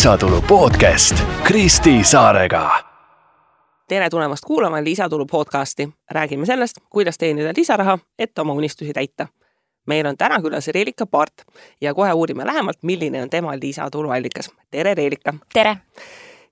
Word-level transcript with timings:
lisatulu 0.00 0.42
podcast 0.48 1.24
Kristi 1.42 2.04
Saarega. 2.04 2.70
tere 3.88 4.10
tulemast 4.10 4.44
kuulama 4.46 4.84
Lisatulu 4.84 5.26
podcasti. 5.26 5.88
räägime 6.10 6.46
sellest, 6.46 6.76
kuidas 6.90 7.18
teenida 7.18 7.52
lisaraha, 7.56 7.98
et 8.18 8.38
oma 8.38 8.52
unistusi 8.52 8.92
täita. 8.92 9.26
meil 9.86 10.06
on 10.06 10.16
täna 10.16 10.40
külas 10.40 10.68
Reelika 10.68 11.06
Paart 11.06 11.32
ja 11.80 11.94
kohe 11.94 12.12
uurime 12.12 12.46
lähemalt, 12.46 12.78
milline 12.82 13.22
on 13.22 13.30
tema 13.30 13.52
lisatuluallikas. 13.62 14.50
tere, 14.70 14.94
Reelika! 14.94 15.34
tere! 15.52 15.76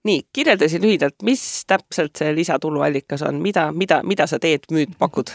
nii, 0.04 0.22
kirjeldasin 0.32 0.82
lühidalt, 0.82 1.16
mis 1.22 1.64
täpselt 1.66 2.16
see 2.16 2.34
lisatuluallikas 2.34 3.22
on, 3.22 3.34
mida, 3.34 3.72
mida, 3.72 4.02
mida 4.02 4.26
sa 4.26 4.38
teed, 4.38 4.68
müüd, 4.72 4.92
pakud? 4.98 5.32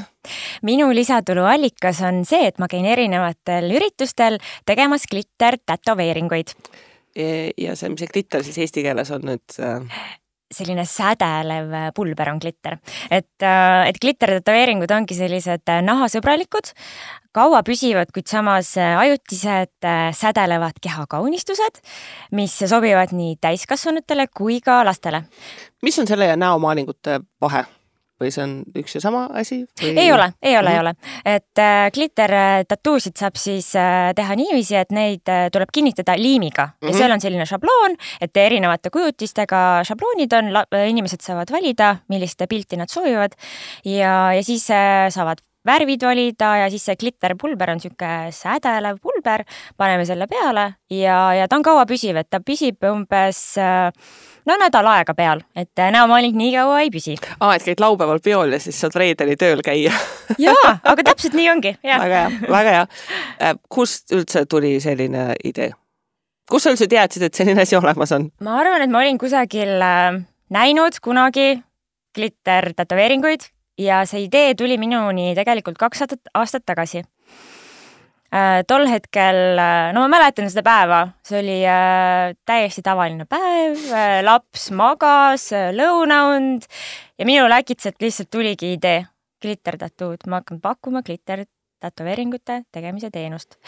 minu 0.61 0.93
lisatuluallikas 0.93 2.01
on 2.01 2.25
see, 2.25 2.47
et 2.47 2.59
ma 2.59 2.67
käin 2.67 2.85
erinevatel 2.85 3.73
üritustel 3.73 4.37
tegemas 4.65 5.09
glitter 5.09 5.57
tätoveeringuid. 5.65 6.53
Ja 7.15 7.77
see, 7.77 7.93
mis 7.93 8.03
see 8.03 8.11
glitter 8.11 8.43
siis 8.45 8.59
eesti 8.65 8.85
keeles 8.85 9.13
on 9.13 9.25
nüüd 9.31 9.57
äh...? 9.61 10.03
selline 10.53 10.83
sädelev 10.85 11.71
pulber 11.97 12.29
on 12.29 12.37
glitter, 12.37 12.75
et, 13.09 13.41
äh, 13.41 13.87
et 13.89 13.97
glitter 13.97 14.35
tätoveeringud 14.35 14.91
ongi 14.93 15.17
sellised 15.17 15.71
nahasõbralikud, 15.87 16.69
kaua 17.33 17.63
püsivad, 17.65 18.11
kuid 18.13 18.29
samas 18.29 18.75
ajutised 18.77 19.87
sädelevad 20.19 20.77
kehakaunistused, 20.83 21.81
mis 22.37 22.59
sobivad 22.69 23.15
nii 23.17 23.39
täiskasvanutele 23.41 24.27
kui 24.29 24.59
ka 24.61 24.83
lastele. 24.85 25.23
mis 25.81 25.97
on 25.99 26.07
selle 26.07 26.29
ja 26.29 26.37
näomaalingute 26.37 27.23
vahe? 27.41 27.65
Või 28.21 28.31
see 28.33 28.43
on 28.43 28.55
üks 28.77 28.97
ja 28.97 29.01
sama 29.03 29.25
asi 29.33 29.63
või...? 29.81 29.93
ei 29.97 30.11
ole, 30.13 30.29
ei 30.41 30.57
ole 30.57 30.73
ei 30.73 30.79
ole, 30.79 30.93
et 31.25 31.61
äh, 31.61 31.87
glitter 31.93 32.33
tattuusid 32.69 33.17
saab 33.19 33.37
siis 33.39 33.71
äh, 33.79 34.11
teha 34.15 34.37
niiviisi, 34.39 34.77
et 34.79 34.93
neid 34.95 35.29
äh, 35.31 35.47
tuleb 35.53 35.71
kinnitada 35.73 36.15
liimiga 36.19 36.67
mm 36.67 36.73
-hmm. 36.73 36.87
ja 36.87 36.91
mhm. 36.91 36.97
seal 36.97 37.15
on 37.15 37.21
selline 37.21 37.45
šabloon, 37.45 37.97
et 38.21 38.37
erinevate 38.37 38.89
kujutistega 38.89 39.83
šabloonid 39.87 40.33
on, 40.33 40.51
inimesed 40.87 41.21
saavad 41.21 41.51
valida, 41.51 41.95
millist 42.09 42.41
pilti 42.49 42.77
nad 42.77 42.89
soovivad 42.89 43.33
ja, 43.85 44.33
ja 44.33 44.43
siis 44.43 44.69
äh, 44.71 45.09
saavad 45.09 45.41
värvid 45.65 46.03
valida 46.03 46.51
ja 46.63 46.69
siis 46.71 46.85
see 46.87 46.99
glitterpulber 46.99 47.71
on 47.73 47.79
niisugune 47.79 48.31
sädelev 48.35 48.99
pulber, 49.03 49.43
paneme 49.77 50.05
selle 50.05 50.27
peale 50.27 50.67
ja, 50.91 51.17
ja 51.37 51.47
ta 51.47 51.59
on 51.59 51.65
kaua 51.65 51.85
püsiv, 51.89 52.19
et 52.19 52.29
ta 52.29 52.41
püsib 52.43 52.83
umbes 52.89 53.41
äh, 53.61 53.89
no 54.49 54.57
nädal 54.59 54.89
aega 54.93 55.15
peal, 55.17 55.43
et 55.55 55.83
näomaaling 55.95 56.35
nii 56.37 56.51
kaua 56.55 56.81
ei 56.83 56.91
püsi. 56.93 57.15
aa, 57.39 57.55
et 57.55 57.67
käid 57.67 57.83
laupäeval 57.83 58.19
peol 58.23 58.55
ja 58.55 58.59
siis 58.63 58.79
saad 58.83 58.97
reedeni 58.99 59.37
tööl 59.39 59.63
käia 59.65 59.93
jaa, 60.47 60.75
aga 60.83 61.07
täpselt 61.11 61.37
nii 61.39 61.49
ongi. 61.53 61.75
väga 61.83 62.25
hea, 62.25 62.51
väga 62.51 62.75
hea. 62.77 62.83
Äh, 63.39 63.55
kust 63.69 64.13
üldse 64.15 64.45
tuli 64.49 64.75
selline 64.83 65.31
idee? 65.43 65.71
kust 66.49 66.67
sa 66.67 66.75
üldse 66.75 66.89
teadsid, 66.91 67.23
et 67.29 67.39
selline 67.39 67.63
asi 67.63 67.79
olemas 67.79 68.11
on? 68.15 68.29
ma 68.43 68.59
arvan, 68.61 68.83
et 68.83 68.91
ma 68.91 69.03
olin 69.03 69.21
kusagil 69.21 69.79
äh, 69.79 70.21
näinud 70.53 70.99
kunagi 71.03 71.55
glitter 72.13 72.73
tätoveeringuid 72.77 73.52
ja 73.77 74.03
see 74.09 74.27
idee 74.27 74.53
tuli 74.55 74.77
minuni 74.77 75.33
tegelikult 75.37 75.79
kaks 75.81 76.05
aastat, 76.05 76.65
tagasi. 76.65 77.03
Äh, 78.33 78.63
tol 78.65 78.87
hetkel, 78.89 79.59
äh, 79.61 79.91
no 79.93 80.01
ma 80.01 80.15
mäletan 80.15 80.49
seda 80.49 80.63
päeva, 80.65 81.03
see 81.25 81.37
oli 81.43 81.57
äh, 81.69 82.33
täiesti 82.49 82.81
tavaline 82.81 83.27
päev, 83.29 83.77
laps 84.25 84.71
magas, 84.73 85.51
lõunaund 85.53 86.65
ja 87.19 87.27
minul 87.29 87.53
äkitselt 87.53 88.01
lihtsalt 88.01 88.31
tuligi 88.33 88.73
idee, 88.79 89.03
glittertattood, 89.43 90.25
ma 90.25 90.41
hakkan 90.41 90.63
pakkuma 90.63 91.03
glitter 91.05 91.45
tätoveeringute 91.83 92.63
tegemise 92.73 93.11
teenust. 93.13 93.59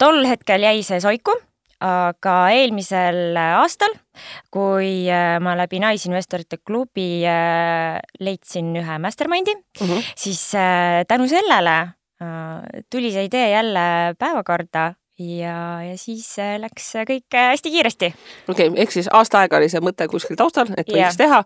tol 0.00 0.24
hetkel 0.26 0.64
jäi 0.64 0.82
see 0.82 0.98
soiku 1.04 1.36
aga 1.82 2.36
eelmisel 2.54 3.34
aastal, 3.42 3.94
kui 4.54 5.08
ma 5.42 5.56
läbi 5.58 5.80
Naisinvestorite 5.82 6.60
klubi 6.62 7.24
leidsin 8.20 8.70
ühe 8.78 8.98
mastermind'i 9.02 9.56
mm, 9.56 9.88
-hmm. 9.88 10.12
siis 10.14 10.44
tänu 11.08 11.26
sellele 11.28 11.76
Äh, 12.22 12.82
tuli 12.90 13.10
see 13.12 13.24
idee 13.24 13.50
jälle 13.50 14.14
päevakorda 14.18 14.94
ja, 15.18 15.82
ja 15.82 15.94
siis 15.98 16.26
äh, 16.38 16.58
läks 16.60 16.92
kõik 17.08 17.34
äh, 17.34 17.48
hästi 17.50 17.70
kiiresti. 17.70 18.10
okei 18.48 18.68
okay,, 18.68 18.82
ehk 18.82 18.92
siis 18.94 19.08
aasta 19.12 19.40
aega 19.40 19.58
oli 19.58 19.70
see 19.72 19.82
mõte 19.82 20.06
kuskil 20.12 20.38
taustal, 20.38 20.70
et 20.76 20.86
võiks 20.86 21.00
ja. 21.00 21.12
teha 21.18 21.40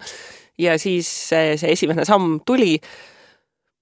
ja 0.61 0.75
siis 0.79 1.09
see, 1.31 1.55
see 1.61 1.73
esimene 1.73 2.05
samm 2.05 2.41
tuli. 2.47 2.81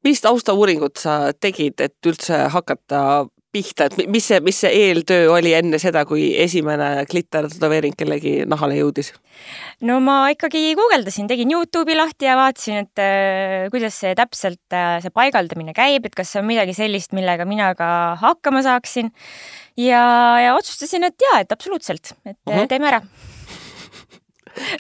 mis 0.05 0.21
taustauuringut 0.21 1.01
sa 1.01 1.33
tegid, 1.41 1.81
et 1.81 1.97
üldse 2.07 2.45
hakata 2.53 3.01
pihta, 3.55 3.89
et 3.89 4.11
mis 4.11 4.27
see, 4.31 4.41
mis 4.45 4.59
see 4.65 4.71
eeltöö 4.89 5.29
oli 5.35 5.55
enne 5.57 5.79
seda, 5.83 6.05
kui 6.09 6.33
esimene 6.43 7.07
glitter 7.11 7.49
tätoveering 7.53 7.97
kellegi 7.99 8.35
nahale 8.51 8.79
jõudis? 8.81 9.13
no 9.87 10.01
ma 10.05 10.19
ikkagi 10.35 10.75
guugeldasin, 10.79 11.29
tegin 11.31 11.53
Youtube'i 11.55 11.97
lahti 11.99 12.29
ja 12.29 12.37
vaatasin, 12.39 12.87
et 12.87 13.03
äh, 13.03 13.67
kuidas 13.75 13.99
see 14.03 14.15
täpselt 14.19 14.77
äh,, 14.77 14.99
see 15.05 15.15
paigaldamine 15.15 15.77
käib, 15.77 16.09
et 16.09 16.19
kas 16.19 16.35
see 16.35 16.43
on 16.43 16.51
midagi 16.51 16.77
sellist, 16.77 17.15
millega 17.17 17.47
mina 17.49 17.73
ka 17.79 17.89
hakkama 18.23 18.65
saaksin. 18.67 19.13
ja, 19.81 20.03
ja 20.43 20.59
otsustasin, 20.59 21.11
et 21.11 21.29
jaa, 21.31 21.45
et 21.45 21.55
absoluutselt, 21.55 22.15
et 22.25 22.39
uh 22.47 22.55
-huh. 22.55 22.69
teeme 22.69 22.93
ära 22.93 23.03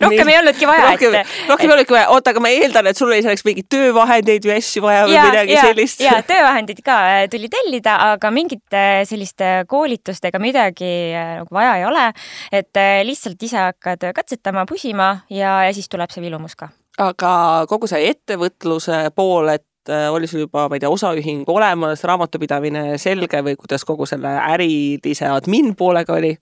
rohkem 0.00 0.28
ei 0.28 0.38
olnudki 0.38 0.66
vaja. 0.68 0.90
rohkem, 0.90 1.16
rohkem 1.48 1.70
ei 1.70 1.74
olnudki 1.74 1.94
vaja, 1.96 2.08
oota, 2.14 2.32
aga 2.34 2.42
ma 2.42 2.52
eeldan, 2.52 2.88
et 2.90 2.98
sul 2.98 3.10
oli 3.10 3.22
selleks 3.24 3.44
mingeid 3.46 3.68
töövahendeid 3.72 4.46
või 4.48 4.56
asju 4.58 4.84
vaja 4.84 5.04
või 5.08 5.16
ja, 5.16 5.26
midagi 5.30 5.56
ja, 5.56 5.66
sellist. 5.68 6.04
ja 6.04 6.14
töövahendid 6.26 6.80
ka 6.86 6.98
äh, 7.10 7.24
tuli 7.32 7.50
tellida, 7.52 7.96
aga 8.14 8.30
mingit 8.34 8.78
sellist 9.08 9.44
koolitust 9.70 10.24
ega 10.30 10.40
midagi 10.42 10.94
äh, 11.12 11.36
nagu 11.40 11.54
vaja 11.54 11.76
ei 11.80 11.86
ole. 11.88 12.06
et 12.52 12.80
äh, 12.80 13.02
lihtsalt 13.06 13.42
ise 13.42 13.60
hakkad 13.60 14.08
katsetama, 14.16 14.66
pusima 14.70 15.10
ja, 15.30 15.60
ja 15.66 15.76
siis 15.76 15.90
tuleb 15.92 16.12
see 16.14 16.24
vilumus 16.24 16.56
ka. 16.58 16.70
aga 17.02 17.32
kogu 17.70 17.90
see 17.90 18.10
ettevõtluse 18.12 19.08
pool, 19.16 19.50
et 19.54 19.66
oli 19.84 20.24
sul 20.24 20.46
juba, 20.46 20.62
ma 20.70 20.78
ei 20.78 20.80
tea, 20.80 20.88
osaühing 20.88 21.48
olemas, 21.52 22.00
raamatupidamine 22.08 22.94
selge 22.96 23.42
või 23.44 23.58
kuidas 23.60 23.84
kogu 23.84 24.06
selle 24.08 24.30
ärilise 24.54 25.28
admin 25.28 25.74
poolega 25.76 26.16
oli? 26.16 26.32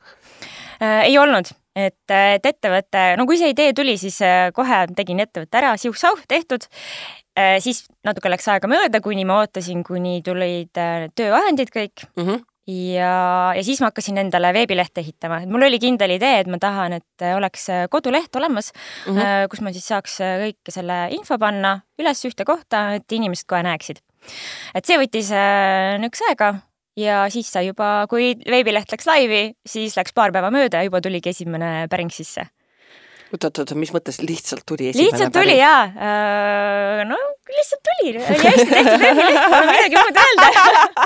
ei 0.83 1.19
olnud 1.19 1.51
et, 1.77 2.13
et 2.13 2.47
ettevõte, 2.47 3.03
no 3.19 3.27
kui 3.29 3.39
see 3.41 3.53
idee 3.53 3.73
tuli, 3.77 3.97
siis 4.01 4.19
äh, 4.25 4.51
kohe 4.57 4.85
tegin 4.97 5.23
ettevõtte 5.25 5.61
ära, 5.63 5.75
siuh-sauh, 5.81 6.25
tehtud. 6.29 6.67
Äh, 7.39 7.57
siis 7.65 7.87
natuke 8.05 8.31
läks 8.33 8.49
aega 8.53 8.69
mööda, 8.69 9.01
kuni 9.05 9.25
ma 9.29 9.41
ootasin, 9.43 9.85
kuni 9.87 10.21
tulid 10.25 10.81
äh, 10.81 11.09
töövahendid 11.17 11.73
kõik 11.75 12.09
mm. 12.15 12.25
-hmm 12.25 12.49
ja, 12.63 13.51
ja 13.57 13.63
siis 13.67 13.81
ma 13.83 13.89
hakkasin 13.89 14.21
endale 14.23 14.53
veebilehte 14.55 15.01
ehitama, 15.03 15.41
et 15.43 15.51
mul 15.51 15.67
oli 15.67 15.81
kindel 15.83 16.13
idee, 16.15 16.45
et 16.45 16.47
ma 16.47 16.61
tahan, 16.63 16.93
et 16.95 17.25
oleks 17.35 17.67
koduleht 17.91 18.37
olemas 18.39 18.71
mm, 18.73 19.17
-hmm. 19.17 19.49
kus 19.51 19.61
ma 19.67 19.73
siis 19.75 19.89
saaks 19.91 20.21
kõike 20.23 20.71
selle 20.71 21.09
info 21.11 21.39
panna 21.43 21.81
üles 21.99 22.23
ühte 22.25 22.47
kohta, 22.47 22.95
et 22.95 23.13
inimesed 23.13 23.51
kohe 23.51 23.67
näeksid. 23.67 23.99
et 24.75 24.87
see 24.87 24.95
võttis 24.95 25.35
niisuguse 25.99 26.29
aega 26.29 26.55
ja 26.99 27.27
siis 27.33 27.51
sai 27.53 27.69
juba, 27.71 28.07
kui 28.11 28.33
veebileht 28.49 28.93
läks 28.93 29.07
laivi, 29.09 29.45
siis 29.67 29.97
läks 29.99 30.15
paar 30.17 30.33
päeva 30.35 30.51
mööda 30.55 30.81
ja 30.83 30.89
juba 30.89 31.01
tuligi 31.05 31.33
esimene 31.33 31.87
päring 31.93 32.13
sisse. 32.13 32.49
oot-oot-oot, 33.33 33.73
mis 33.81 33.93
mõttes 33.95 34.21
lihtsalt 34.21 34.67
tuli 34.69 34.91
esimene 34.91 35.09
lihtsalt 35.09 35.33
päring? 35.33 35.53
tuli 35.53 35.61
jaa 35.61 35.85
uh,, 35.89 37.05
no 37.09 37.21
lihtsalt 37.53 37.83
tuli, 37.89 38.13
oli 38.17 38.43
hästi 38.43 38.67
tehtud 38.73 39.05
veebileht, 39.05 39.47
pole 39.55 39.71
midagi 39.71 40.01
muud 40.01 40.21
öelda. 40.25 40.49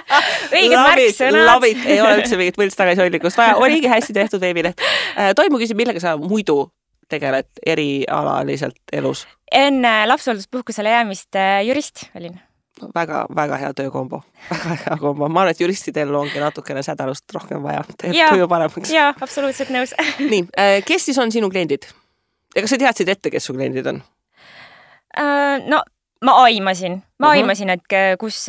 õiged 0.57 0.81
märksõnad. 0.81 1.47
Love 1.51 1.71
it, 1.71 1.85
ei 1.87 2.01
ole 2.03 2.17
üldse 2.21 2.41
mingit 2.41 2.59
võlts 2.61 2.79
tagasihoidlikkust 2.81 3.39
vaja, 3.39 3.55
oligi 3.63 3.91
hästi 3.93 4.17
tehtud 4.17 4.43
veebileht 4.43 4.83
uh,. 4.83 5.31
Toimu 5.39 5.63
küsib, 5.63 5.79
millega 5.79 6.03
sa 6.03 6.17
muidu 6.19 6.65
tegeled 7.11 7.49
erialaliselt 7.63 8.83
elus? 8.93 9.27
enne 9.55 9.95
lapsehoolduspuhkusele 10.11 10.91
jäämist 10.91 11.39
uh, 11.39 11.63
jurist 11.63 12.09
olin 12.19 12.35
väga-väga 12.95 13.59
hea 13.63 13.73
töökombo, 13.77 14.23
väga 14.51 14.77
hea 14.85 14.99
kombo, 15.01 15.29
ma 15.29 15.45
arvan, 15.45 15.55
et 15.55 15.61
juristidel 15.61 16.15
ongi 16.15 16.43
natukene 16.43 16.83
sädelust 16.87 17.37
rohkem 17.37 17.63
vaja, 17.65 17.85
teeb 17.97 18.17
tuju 18.17 18.49
paremaks. 18.51 18.93
jaa, 18.93 19.13
absoluutselt 19.21 19.73
nõus 19.75 19.95
nii, 20.33 20.47
äh, 20.59 20.79
kes 20.87 21.11
siis 21.11 21.19
on 21.23 21.33
sinu 21.35 21.51
kliendid? 21.53 21.89
ja 22.55 22.65
kas 22.65 22.75
sa 22.75 22.81
teadsid 22.81 23.13
ette, 23.13 23.33
kes 23.33 23.49
su 23.49 23.57
kliendid 23.57 23.93
on 23.93 24.03
uh,? 24.03 25.59
no 25.67 25.83
ma 26.25 26.37
aimasin, 26.45 27.03
ma 27.19 27.29
uh 27.29 27.33
-huh. 27.33 27.37
aimasin, 27.37 27.71
et 27.71 27.99
kus 28.21 28.47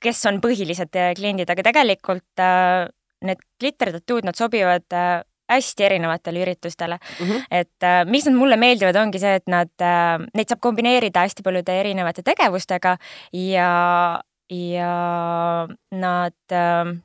kes 0.00 0.26
on 0.26 0.40
põhilised 0.40 0.96
kliendid, 1.16 1.50
aga 1.50 1.62
tegelikult 1.62 2.40
uh, 2.40 2.88
need 3.24 3.40
glittertatuud, 3.60 4.24
nad 4.24 4.34
sobivad 4.34 4.86
uh, 4.92 5.20
hästi 5.50 5.86
erinevatele 5.88 6.42
üritustele 6.44 6.98
mm. 6.98 7.26
-hmm. 7.26 7.44
et 7.50 7.86
äh, 7.86 8.00
miks 8.06 8.26
nad 8.28 8.38
mulle 8.38 8.56
meeldivad, 8.56 8.96
ongi 8.96 9.18
see, 9.22 9.34
et 9.40 9.46
nad 9.50 9.72
äh,, 9.82 10.16
neid 10.34 10.50
saab 10.50 10.62
kombineerida 10.64 11.26
hästi 11.26 11.42
paljude 11.46 11.80
erinevate 11.80 12.22
tegevustega 12.26 12.96
ja, 13.32 13.70
ja 14.50 14.96
nad 15.92 16.52
äh, 16.52 16.98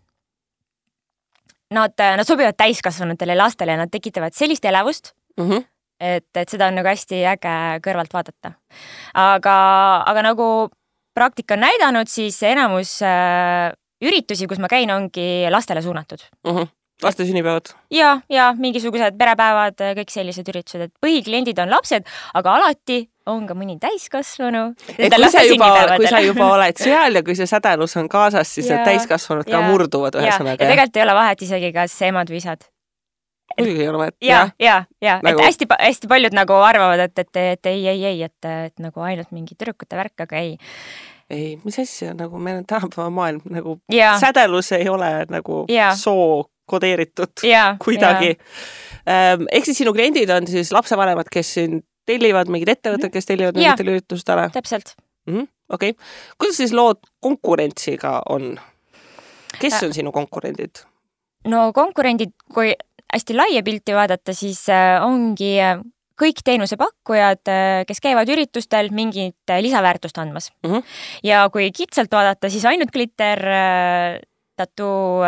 Nad, 1.74 1.98
nad 1.98 2.28
sobivad 2.28 2.54
täiskasvanutele 2.54 3.34
lastele 3.36 3.74
ja 3.74 3.78
nad 3.78 3.90
tekitavad 3.92 4.34
sellist 4.38 4.66
elevust 4.66 5.16
mm, 5.38 5.50
-hmm. 5.50 5.64
et, 6.00 6.38
et 6.38 6.50
seda 6.50 6.68
on 6.68 6.76
nagu 6.78 6.88
hästi 6.88 7.24
äge 7.26 7.56
kõrvalt 7.88 8.14
vaadata. 8.14 8.52
aga, 9.14 9.56
aga 10.06 10.22
nagu 10.22 10.70
praktika 11.14 11.54
on 11.54 11.60
näidanud, 11.66 12.08
siis 12.08 12.38
enamus 12.44 13.02
äh, 13.02 13.74
üritusi, 14.02 14.48
kus 14.48 14.60
ma 14.60 14.68
käin, 14.68 14.92
ongi 14.92 15.50
lastele 15.50 15.82
suunatud 15.82 16.22
mm. 16.46 16.52
-hmm 16.52 16.68
laste 17.04 17.26
sünnipäevad? 17.26 17.74
ja, 17.92 18.22
ja 18.30 18.54
mingisugused 18.58 19.18
perepäevad, 19.20 19.82
kõik 20.00 20.14
sellised 20.14 20.48
üritused, 20.52 20.88
et 20.88 20.94
põhikliendid 21.04 21.60
on 21.64 21.74
lapsed, 21.74 22.08
aga 22.34 22.56
alati 22.60 23.06
on 23.30 23.48
ka 23.50 23.58
mõni 23.58 23.78
täiskasvanu. 23.82 24.68
et 24.98 25.16
kui 25.16 25.32
sa 25.34 25.44
juba, 25.48 25.72
kui 25.98 26.10
sa 26.10 26.22
juba 26.24 26.52
oled 26.58 26.80
seal 26.80 27.20
ja 27.20 27.24
kui 27.26 27.36
see 27.38 27.50
sädelus 27.50 27.98
on 28.00 28.10
kaasas, 28.12 28.54
siis 28.58 28.70
ja, 28.70 28.78
need 28.78 28.94
täiskasvanud 28.94 29.48
ka 29.48 29.58
ja, 29.58 29.66
murduvad 29.70 30.20
ühesõnaga. 30.22 30.60
ja 30.60 30.72
tegelikult 30.72 31.02
ei 31.02 31.06
ole 31.08 31.18
vahet 31.18 31.44
isegi, 31.48 31.74
kas 31.76 31.98
emad 32.08 32.32
või 32.32 32.40
isad. 32.44 32.70
muidugi 33.58 33.82
ei 33.82 33.90
ole 33.90 34.04
vahet. 34.04 34.18
ja, 34.22 34.46
ja, 34.62 34.78
ja 35.02 35.20
nagu... 35.26 35.42
et 35.42 35.50
hästi-hästi 35.50 36.12
paljud 36.12 36.38
nagu 36.38 36.62
arvavad, 36.62 37.08
et, 37.10 37.26
et, 37.26 37.44
et 37.58 37.74
ei, 37.74 37.84
ei, 37.92 38.06
ei, 38.14 38.24
et, 38.30 38.52
et 38.70 38.80
nagu 38.84 39.04
ainult 39.04 39.36
mingi 39.36 39.58
tüdrukute 39.58 40.00
värk, 40.00 40.28
aga 40.28 40.42
ei 40.44 40.56
ei, 41.30 41.56
mis 41.64 41.80
asja, 41.82 42.14
nagu 42.14 42.38
meil 42.38 42.60
on 42.60 42.66
tänapäeva 42.70 43.10
maailm 43.10 43.42
nagu 43.50 43.80
ja. 43.92 44.14
sädelus 44.22 44.70
ei 44.78 44.90
ole 44.90 45.26
nagu 45.30 45.64
ja. 45.74 45.96
soo 45.98 46.46
kodeeritud 46.66 47.46
ja, 47.56 47.76
kuidagi. 47.84 48.36
Ehm, 49.06 49.46
ehk 49.52 49.66
siis 49.66 49.84
sinu 49.84 49.94
kliendid 49.94 50.30
on 50.34 50.48
siis 50.50 50.72
lapsevanemad, 50.74 51.30
kes 51.32 51.54
sind 51.60 51.86
tellivad, 52.10 52.50
mingid 52.54 52.72
ettevõtted, 52.76 53.12
kes 53.14 53.30
tellivad 53.30 53.58
mingitele 53.58 53.98
üritustele? 53.98 54.50
täpselt 54.54 54.94
mm 55.26 55.36
-hmm.. 55.36 55.48
okei 55.74 55.96
okay., 55.96 56.06
kuidas 56.38 56.58
siis 56.62 56.74
lood 56.74 57.02
konkurentsiga 57.20 58.22
on? 58.30 58.60
kes 59.60 59.74
äh. 59.74 59.88
on 59.88 59.94
sinu 59.94 60.12
konkurendid? 60.12 60.86
no 61.48 61.72
konkurendid, 61.74 62.36
kui 62.54 62.74
hästi 63.14 63.36
laia 63.38 63.64
pilti 63.64 63.94
vaadata, 63.96 64.34
siis 64.34 64.70
äh, 64.70 65.04
ongi 65.06 65.56
äh, 65.62 65.80
kõik 66.22 66.40
teenusepakkujad, 66.48 67.50
kes 67.88 68.00
käivad 68.02 68.30
üritustel 68.32 68.88
mingit 68.96 69.52
lisaväärtust 69.62 70.18
andmas 70.18 70.52
mm. 70.64 70.72
-hmm. 70.72 70.84
ja 71.24 71.50
kui 71.50 71.72
kitsalt 71.72 72.12
vaadata, 72.12 72.50
siis 72.50 72.66
ainult 72.66 72.92
Glitter 72.92 73.42
tattoo 74.56 75.24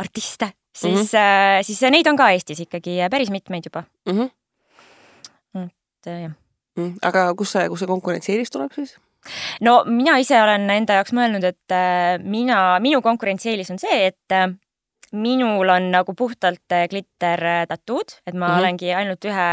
artiste, 0.00 0.52
siis 0.74 1.12
mm, 1.12 1.18
-hmm. 1.18 1.66
siis 1.66 1.82
neid 1.90 2.06
on 2.10 2.18
ka 2.18 2.30
Eestis 2.34 2.60
ikkagi 2.66 2.98
päris 3.10 3.30
mitmeid 3.30 3.66
juba 3.68 3.84
mm. 4.08 4.18
-hmm. 4.18 5.68
et 5.68 6.06
jah 6.06 6.32
mm. 6.76 6.96
aga 7.02 7.28
kus 7.38 7.54
see, 7.56 7.68
kus 7.68 7.82
see 7.82 7.90
konkurentsieelis 7.90 8.52
tuleb 8.54 8.72
siis? 8.76 8.96
no 9.60 9.82
mina 9.86 10.16
ise 10.22 10.38
olen 10.42 10.70
enda 10.70 11.00
jaoks 11.00 11.14
mõelnud, 11.16 11.44
et 11.44 11.76
äh, 11.76 12.16
mina, 12.22 12.80
minu 12.80 13.02
konkurentsieelis 13.04 13.70
on 13.74 13.80
see, 13.82 14.06
et 14.10 14.36
äh, 14.36 14.48
minul 15.12 15.68
on 15.74 15.90
nagu 15.90 16.14
puhtalt 16.14 16.76
glitter 16.90 17.42
tattood, 17.68 18.14
et 18.26 18.34
ma 18.34 18.46
mm 18.46 18.52
-hmm. 18.52 18.58
olengi 18.58 18.92
ainult 18.94 19.24
ühe 19.26 19.48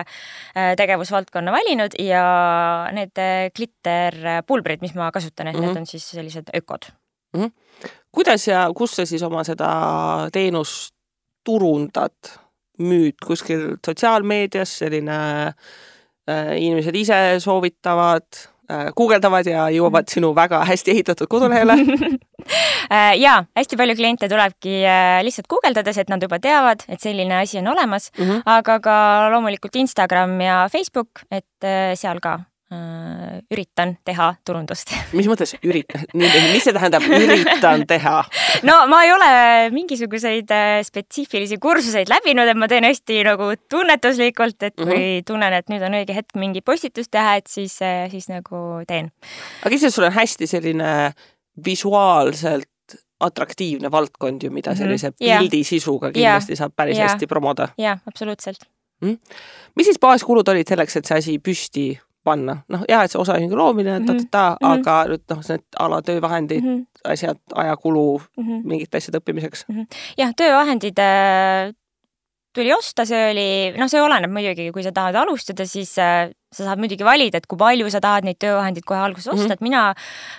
tegevusvaldkonna 0.78 1.52
valinud 1.52 1.98
ja 2.00 2.22
need 2.94 3.18
glitter 3.56 4.14
pulbrid, 4.46 4.82
mis 4.86 4.94
ma 4.94 5.12
kasutan, 5.12 5.48
et 5.48 5.56
mm 5.56 5.58
-hmm. 5.58 5.66
need 5.66 5.74
mhm. 5.74 5.82
on 5.82 5.86
siis 5.86 6.10
sellised 6.10 6.54
ökod 6.56 6.92
mm. 7.34 7.44
-hmm 7.44 7.52
kuidas 8.18 8.48
ja 8.48 8.66
kus 8.76 8.98
sa 8.98 9.06
siis 9.06 9.24
oma 9.26 9.44
seda 9.48 9.70
teenust 10.34 10.94
turundad, 11.48 12.34
müüd 12.84 13.18
kuskil 13.24 13.78
sotsiaalmeedias, 13.86 14.74
selline 14.84 15.18
äh, 15.48 16.54
inimesed 16.60 16.98
ise 17.00 17.20
soovitavad 17.42 18.26
äh,, 18.70 18.90
guugeldavad 18.98 19.48
ja 19.50 19.68
jõuavad 19.74 20.10
sinu 20.12 20.34
väga 20.38 20.64
hästi 20.68 20.94
ehitatud 20.94 21.30
kodulehele 21.32 21.78
äh, 22.94 23.14
ja 23.22 23.40
hästi 23.58 23.80
palju 23.80 23.96
kliente 23.98 24.30
tulebki 24.30 24.82
äh, 24.84 25.22
lihtsalt 25.26 25.50
guugeldades, 25.54 26.02
et 26.02 26.12
nad 26.12 26.22
juba 26.22 26.42
teavad, 26.44 26.84
et 26.90 27.02
selline 27.02 27.40
asi 27.40 27.62
on 27.64 27.72
olemas 27.74 28.12
mm, 28.18 28.26
-hmm. 28.26 28.44
aga 28.58 28.80
ka 28.84 29.00
loomulikult 29.34 29.76
Instagram 29.76 30.40
ja 30.42 30.68
Facebook, 30.72 31.26
et 31.32 31.64
äh, 31.64 31.96
seal 31.96 32.20
ka 32.22 32.40
üritan 32.68 33.94
teha 34.04 34.28
turundust. 34.46 34.92
mis 35.18 35.28
mõttes 35.30 35.54
üritan, 35.64 36.04
mis 36.14 36.66
see 36.66 36.74
tähendab, 36.76 37.06
üritan 37.08 37.86
teha? 37.88 38.18
no 38.68 38.76
ma 38.92 39.02
ei 39.06 39.14
ole 39.16 39.30
mingisuguseid 39.72 40.52
äh, 40.52 40.80
spetsiifilisi 40.84 41.62
kursuseid 41.64 42.12
läbinud, 42.12 42.50
et 42.52 42.60
ma 42.60 42.68
teen 42.68 42.88
hästi 42.88 43.22
nagu 43.28 43.54
tunnetuslikult, 43.72 44.60
et 44.68 44.76
kui 44.76 44.86
mm 44.86 45.00
-hmm. 45.00 45.28
tunnen, 45.32 45.54
et 45.54 45.72
nüüd 45.72 45.86
on 45.88 45.96
õige 46.02 46.16
hetk 46.18 46.36
mingi 46.36 46.62
postitus 46.62 47.08
teha, 47.08 47.38
et 47.40 47.48
siis, 47.48 47.80
äh, 47.82 48.12
siis 48.12 48.28
nagu 48.28 48.84
teen. 48.88 49.12
aga 49.64 49.72
ilmselt 49.74 49.94
sul 49.94 50.10
on 50.10 50.18
hästi 50.20 50.48
selline 50.48 51.14
visuaalselt 51.66 52.68
atraktiivne 53.20 53.92
valdkond 53.92 54.44
ju, 54.44 54.52
mida 54.52 54.72
mhm. 54.72 54.78
sellise 54.78 55.10
mm 55.10 55.16
-hmm. 55.20 55.38
pildi 55.40 55.64
sisuga 55.64 56.12
kindlasti 56.12 56.52
yeah. 56.52 56.58
saab 56.58 56.74
päris 56.76 56.98
yeah. 56.98 57.10
hästi 57.10 57.28
promoda. 57.28 57.70
jah, 57.78 58.00
absoluutselt 58.08 58.60
mm.. 59.02 59.18
mis 59.76 59.86
siis 59.86 60.00
baaskulud 60.00 60.48
olid 60.48 60.68
selleks, 60.68 60.96
et 60.96 61.06
see 61.06 61.18
asi 61.18 61.40
püsti 61.40 61.86
panna, 62.28 62.58
noh 62.74 62.86
jah, 62.90 63.06
et 63.06 63.14
see 63.14 63.22
osaühingu 63.22 63.58
loomine 63.58 63.96
mm, 63.96 64.06
-hmm. 64.06 64.28
ta-ta-ta 64.30 64.46
mm, 64.50 64.68
-hmm. 64.68 64.80
aga 64.80 64.96
nüüd 65.12 65.24
noh, 65.34 65.42
need 65.50 65.66
ala 65.86 66.02
töövahendid 66.02 66.64
mm, 66.64 66.78
-hmm. 66.78 67.12
asjad, 67.14 67.42
ajakulu 67.64 68.08
mm 68.20 68.44
-hmm. 68.44 68.64
mingite 68.72 68.98
asjade 68.98 69.22
õppimiseks 69.22 69.66
mm. 69.68 69.76
-hmm. 69.76 70.00
jah, 70.18 70.34
töövahendid 70.36 71.00
äh, 71.00 71.74
tuli 72.56 72.74
osta, 72.74 73.06
see 73.06 73.32
oli, 73.32 73.50
noh, 73.78 73.90
see 73.90 74.02
oleneb 74.02 74.32
muidugi, 74.34 74.72
kui 74.74 74.84
sa 74.84 74.92
tahad 74.92 75.16
alustada, 75.16 75.66
siis 75.66 75.98
äh, 76.02 76.32
sa 76.54 76.64
saad 76.64 76.82
muidugi 76.82 77.06
valida, 77.06 77.38
et 77.38 77.48
kui 77.48 77.60
palju 77.60 77.90
sa 77.94 78.02
tahad 78.02 78.26
neid 78.26 78.40
töövahendeid 78.40 78.88
kohe 78.88 79.00
alguses 79.00 79.28
osta 79.28 79.44
mm, 79.44 79.50
-hmm. 79.50 79.54
et 79.54 79.62
mina 79.62 79.84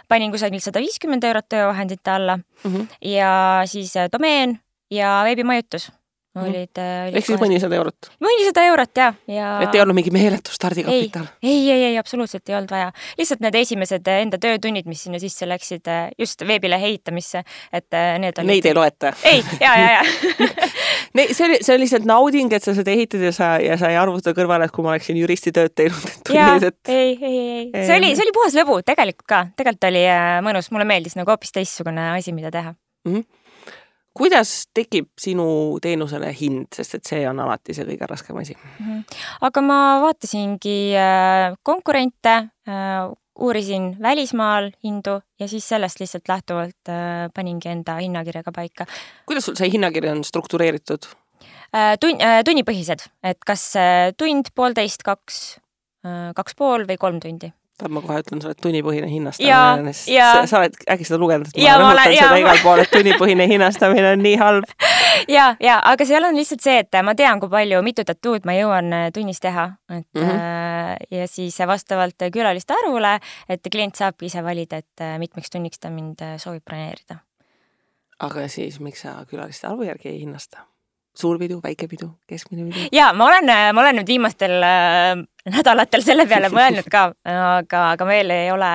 panin 0.09 0.33
kusagil 0.33 0.61
sada 0.61 0.81
viiskümmend 0.81 1.25
eurot 1.25 1.49
töövahendite 1.49 2.11
alla 2.11 2.37
mm 2.37 2.75
-hmm. 2.75 2.87
ja 3.03 3.63
siis 3.65 3.97
äh, 3.97 4.09
domeen 4.13 4.59
ja 4.91 5.21
veebimajutus 5.25 5.91
Mhm. 5.91 5.98
Olid, 6.45 6.79
äh, 6.79 7.09
olid. 7.09 7.19
ehk 7.19 7.27
siis 7.29 7.41
mõnisada 7.41 7.77
eurot? 7.79 8.09
mõnisada 8.23 8.65
eurot 8.71 9.01
ja, 9.01 9.09
ja. 9.31 9.51
et 9.65 9.75
ei 9.77 9.83
olnud 9.83 9.97
mingi 9.99 10.13
meeletu 10.15 10.55
stardikapital? 10.55 11.27
ei, 11.43 11.61
ei, 11.71 11.85
ei, 11.91 11.99
absoluutselt 12.01 12.49
ei 12.49 12.57
olnud 12.59 12.73
vaja. 12.73 12.91
lihtsalt 13.19 13.43
need 13.45 13.59
esimesed 13.61 14.11
enda 14.15 14.41
töötunnid, 14.43 14.89
mis 14.91 15.05
sinna 15.07 15.21
sisse 15.23 15.49
läksid, 15.49 15.89
äh, 15.93 16.09
just 16.19 16.45
veebilehe 16.47 16.91
ehitamisse, 16.91 17.45
et 17.73 17.97
äh, 17.97 18.17
need 18.23 18.41
olid. 18.41 18.53
Neid 18.53 18.69
ei 18.71 18.77
loeta? 18.79 19.13
ei, 19.29 19.45
ja, 19.61 19.75
ja, 19.79 19.89
ja 19.99 21.33
see 21.35 21.49
oli, 21.49 21.61
see 21.63 21.77
on 21.77 21.83
lihtsalt 21.85 22.09
nauding, 22.09 22.53
et 22.57 22.65
sa 22.65 22.75
seda 22.77 22.95
ehitad 22.95 23.25
ja 23.29 23.33
sa, 23.35 23.55
ja 23.63 23.79
sa 23.81 23.93
ei 23.93 23.99
arvuta 24.01 24.35
kõrvale, 24.37 24.69
et 24.69 24.75
kui 24.75 24.87
ma 24.87 24.95
oleksin 24.95 25.19
juristitööd 25.21 25.75
teinud, 25.79 26.05
et 26.11 26.21
tunnid, 26.29 26.69
et. 26.71 26.93
ei, 26.93 27.15
ei, 27.17 27.39
ei, 27.39 27.65
ei, 27.73 27.87
see 27.87 27.97
oli, 27.99 28.13
see 28.19 28.27
oli 28.29 28.37
puhas 28.37 28.59
lõbu 28.59 28.81
tegelikult 28.87 29.29
ka, 29.29 29.43
tegelikult 29.59 29.91
oli 29.91 30.05
mõnus, 30.47 30.73
mulle 30.75 30.89
meeldis 30.89 31.19
nagu 31.19 31.35
hoopis 31.35 31.55
teistsugune 31.57 32.13
asi, 32.15 32.37
mida 32.37 32.53
teha 32.55 32.75
mm. 32.75 33.15
-hmm 33.15 33.38
kuidas 34.19 34.53
tekib 34.75 35.13
sinu 35.21 35.47
teenusele 35.83 36.33
hind, 36.37 36.73
sest 36.75 36.99
et 36.99 37.13
see 37.13 37.23
on 37.29 37.39
alati 37.45 37.77
see 37.77 37.87
kõige 37.89 38.09
raskem 38.11 38.41
asi 38.41 38.57
mm? 38.57 38.85
-hmm. 38.85 39.23
aga 39.49 39.63
ma 39.65 39.79
vaatasingi 40.05 40.79
äh, 40.99 41.55
konkurente, 41.63 42.35
äh, 42.69 43.07
uurisin 43.39 43.93
välismaal 44.03 44.73
hindu 44.85 45.21
ja 45.41 45.49
siis 45.49 45.69
sellest 45.69 46.01
lihtsalt 46.01 46.29
lähtuvalt 46.29 46.91
äh, 46.91 47.31
paningi 47.35 47.69
enda 47.69 47.99
hinnakirja 48.03 48.43
ka 48.43 48.53
paika. 48.53 48.87
kuidas 49.27 49.45
sul 49.45 49.57
see 49.57 49.71
hinnakiri 49.73 50.11
on 50.11 50.25
struktureeritud? 50.25 51.11
tun-, 52.01 52.21
tunnipõhised, 52.45 53.03
et 53.23 53.45
kas 53.47 53.75
tund, 54.17 54.49
poolteist, 54.55 55.03
kaks, 55.05 55.61
kaks 56.35 56.55
pool 56.57 56.87
või 56.89 56.97
kolm 56.97 57.21
tundi 57.21 57.53
ma 57.87 58.01
kohe 58.03 58.19
ütlen 58.23 58.41
sulle, 58.43 58.55
et 58.57 58.63
tunnipõhine 58.65 59.09
hinnastamine, 59.11 59.93
sa, 59.95 60.43
sa 60.51 60.61
oled 60.61 60.75
äkki 60.91 61.07
seda 61.07 61.19
lugenud, 61.23 61.51
et 61.53 61.61
ma 61.63 61.77
rõhutan 61.79 62.15
seda 62.17 62.31
ma... 62.33 62.41
igal 62.43 62.63
pool, 62.65 62.83
et 62.83 62.91
tunnipõhine 62.93 63.47
hinnastamine 63.51 64.15
on 64.17 64.25
nii 64.25 64.39
halb. 64.41 64.73
ja, 65.37 65.45
ja 65.63 65.79
aga 65.93 66.07
seal 66.09 66.27
on 66.29 66.39
lihtsalt 66.39 66.65
see, 66.65 66.79
et 66.83 66.99
ma 67.07 67.15
tean, 67.19 67.43
kui 67.43 67.53
palju, 67.53 67.83
mitu 67.87 68.05
tattood 68.09 68.49
ma 68.49 68.57
jõuan 68.59 68.91
äh, 68.97 69.05
tunnis 69.15 69.39
teha, 69.45 69.69
et 69.93 70.09
mm 70.19 70.25
-hmm. 70.25 71.07
ja 71.19 71.29
siis 71.31 71.59
vastavalt 71.71 72.29
külaliste 72.35 72.75
arvule, 72.83 73.19
et 73.49 73.71
klient 73.71 73.95
saabki 73.95 74.27
ise 74.27 74.43
valida, 74.45 74.83
et 74.83 75.05
äh, 75.05 75.19
mitmeks 75.19 75.51
tunniks 75.51 75.79
ta 75.79 75.91
mind 75.91 76.25
soovib 76.37 76.65
broneerida. 76.65 77.23
aga 78.19 78.49
siis 78.49 78.81
miks 78.81 79.07
sa 79.07 79.25
külaliste 79.31 79.67
arvu 79.67 79.87
järgi 79.87 80.09
ei 80.09 80.21
hinnasta? 80.21 80.67
Suur 81.19 81.39
pidu, 81.41 81.61
väike 81.65 81.89
pidu, 81.91 82.13
keskmine 82.31 82.69
pidu? 82.69 82.89
ja 82.95 83.11
ma 83.13 83.29
olen, 83.33 83.53
ma 83.75 83.85
olen 83.85 84.01
nüüd 84.01 84.15
viimastel 84.15 84.59
äh, 84.63 85.15
nädalatel 85.51 86.05
selle 86.07 86.29
peale 86.31 86.51
mõelnud 86.55 86.91
ka, 86.93 87.11
aga, 87.25 87.85
aga 87.93 88.09
veel 88.09 88.35
ei 88.35 88.51
ole 88.55 88.73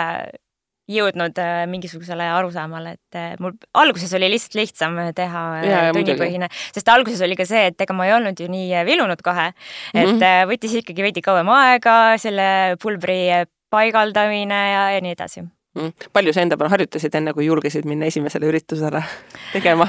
jõudnud 0.92 1.40
äh, 1.40 1.64
mingisugusele 1.72 2.26
arusaamale, 2.36 2.96
et 2.98 3.18
äh, 3.18 3.34
mul 3.40 3.56
alguses 3.80 4.12
oli 4.18 4.28
lihtsalt 4.34 4.58
lihtsam 4.60 5.00
teha 5.16 5.44
äh, 5.62 5.88
tunnipõhine, 5.96 6.50
sest 6.76 6.92
alguses 6.92 7.24
oli 7.24 7.38
ka 7.40 7.48
see, 7.48 7.70
et 7.72 7.86
ega 7.86 7.96
ma 7.96 8.08
ei 8.10 8.16
olnud 8.18 8.40
ju 8.40 8.50
nii 8.52 8.84
vilunud 8.88 9.24
kohe, 9.24 9.52
et 9.94 10.04
mm 10.04 10.20
-hmm. 10.20 10.52
võttis 10.52 10.76
ikkagi 10.82 11.06
veidi 11.06 11.24
kauem 11.24 11.50
aega, 11.56 12.18
selle 12.20 12.76
pulbri 12.84 13.48
paigaldamine 13.72 14.62
ja, 14.74 14.84
ja 14.98 15.02
nii 15.02 15.16
edasi 15.16 15.42
mm.. 15.42 16.10
palju 16.14 16.34
sa 16.34 16.44
enda 16.44 16.58
peal 16.58 16.70
harjutasid, 16.70 17.16
enne 17.16 17.34
kui 17.34 17.46
julgesid 17.46 17.88
minna 17.88 18.06
esimesele 18.12 18.52
üritusele 18.52 19.04
tegema? 19.56 19.88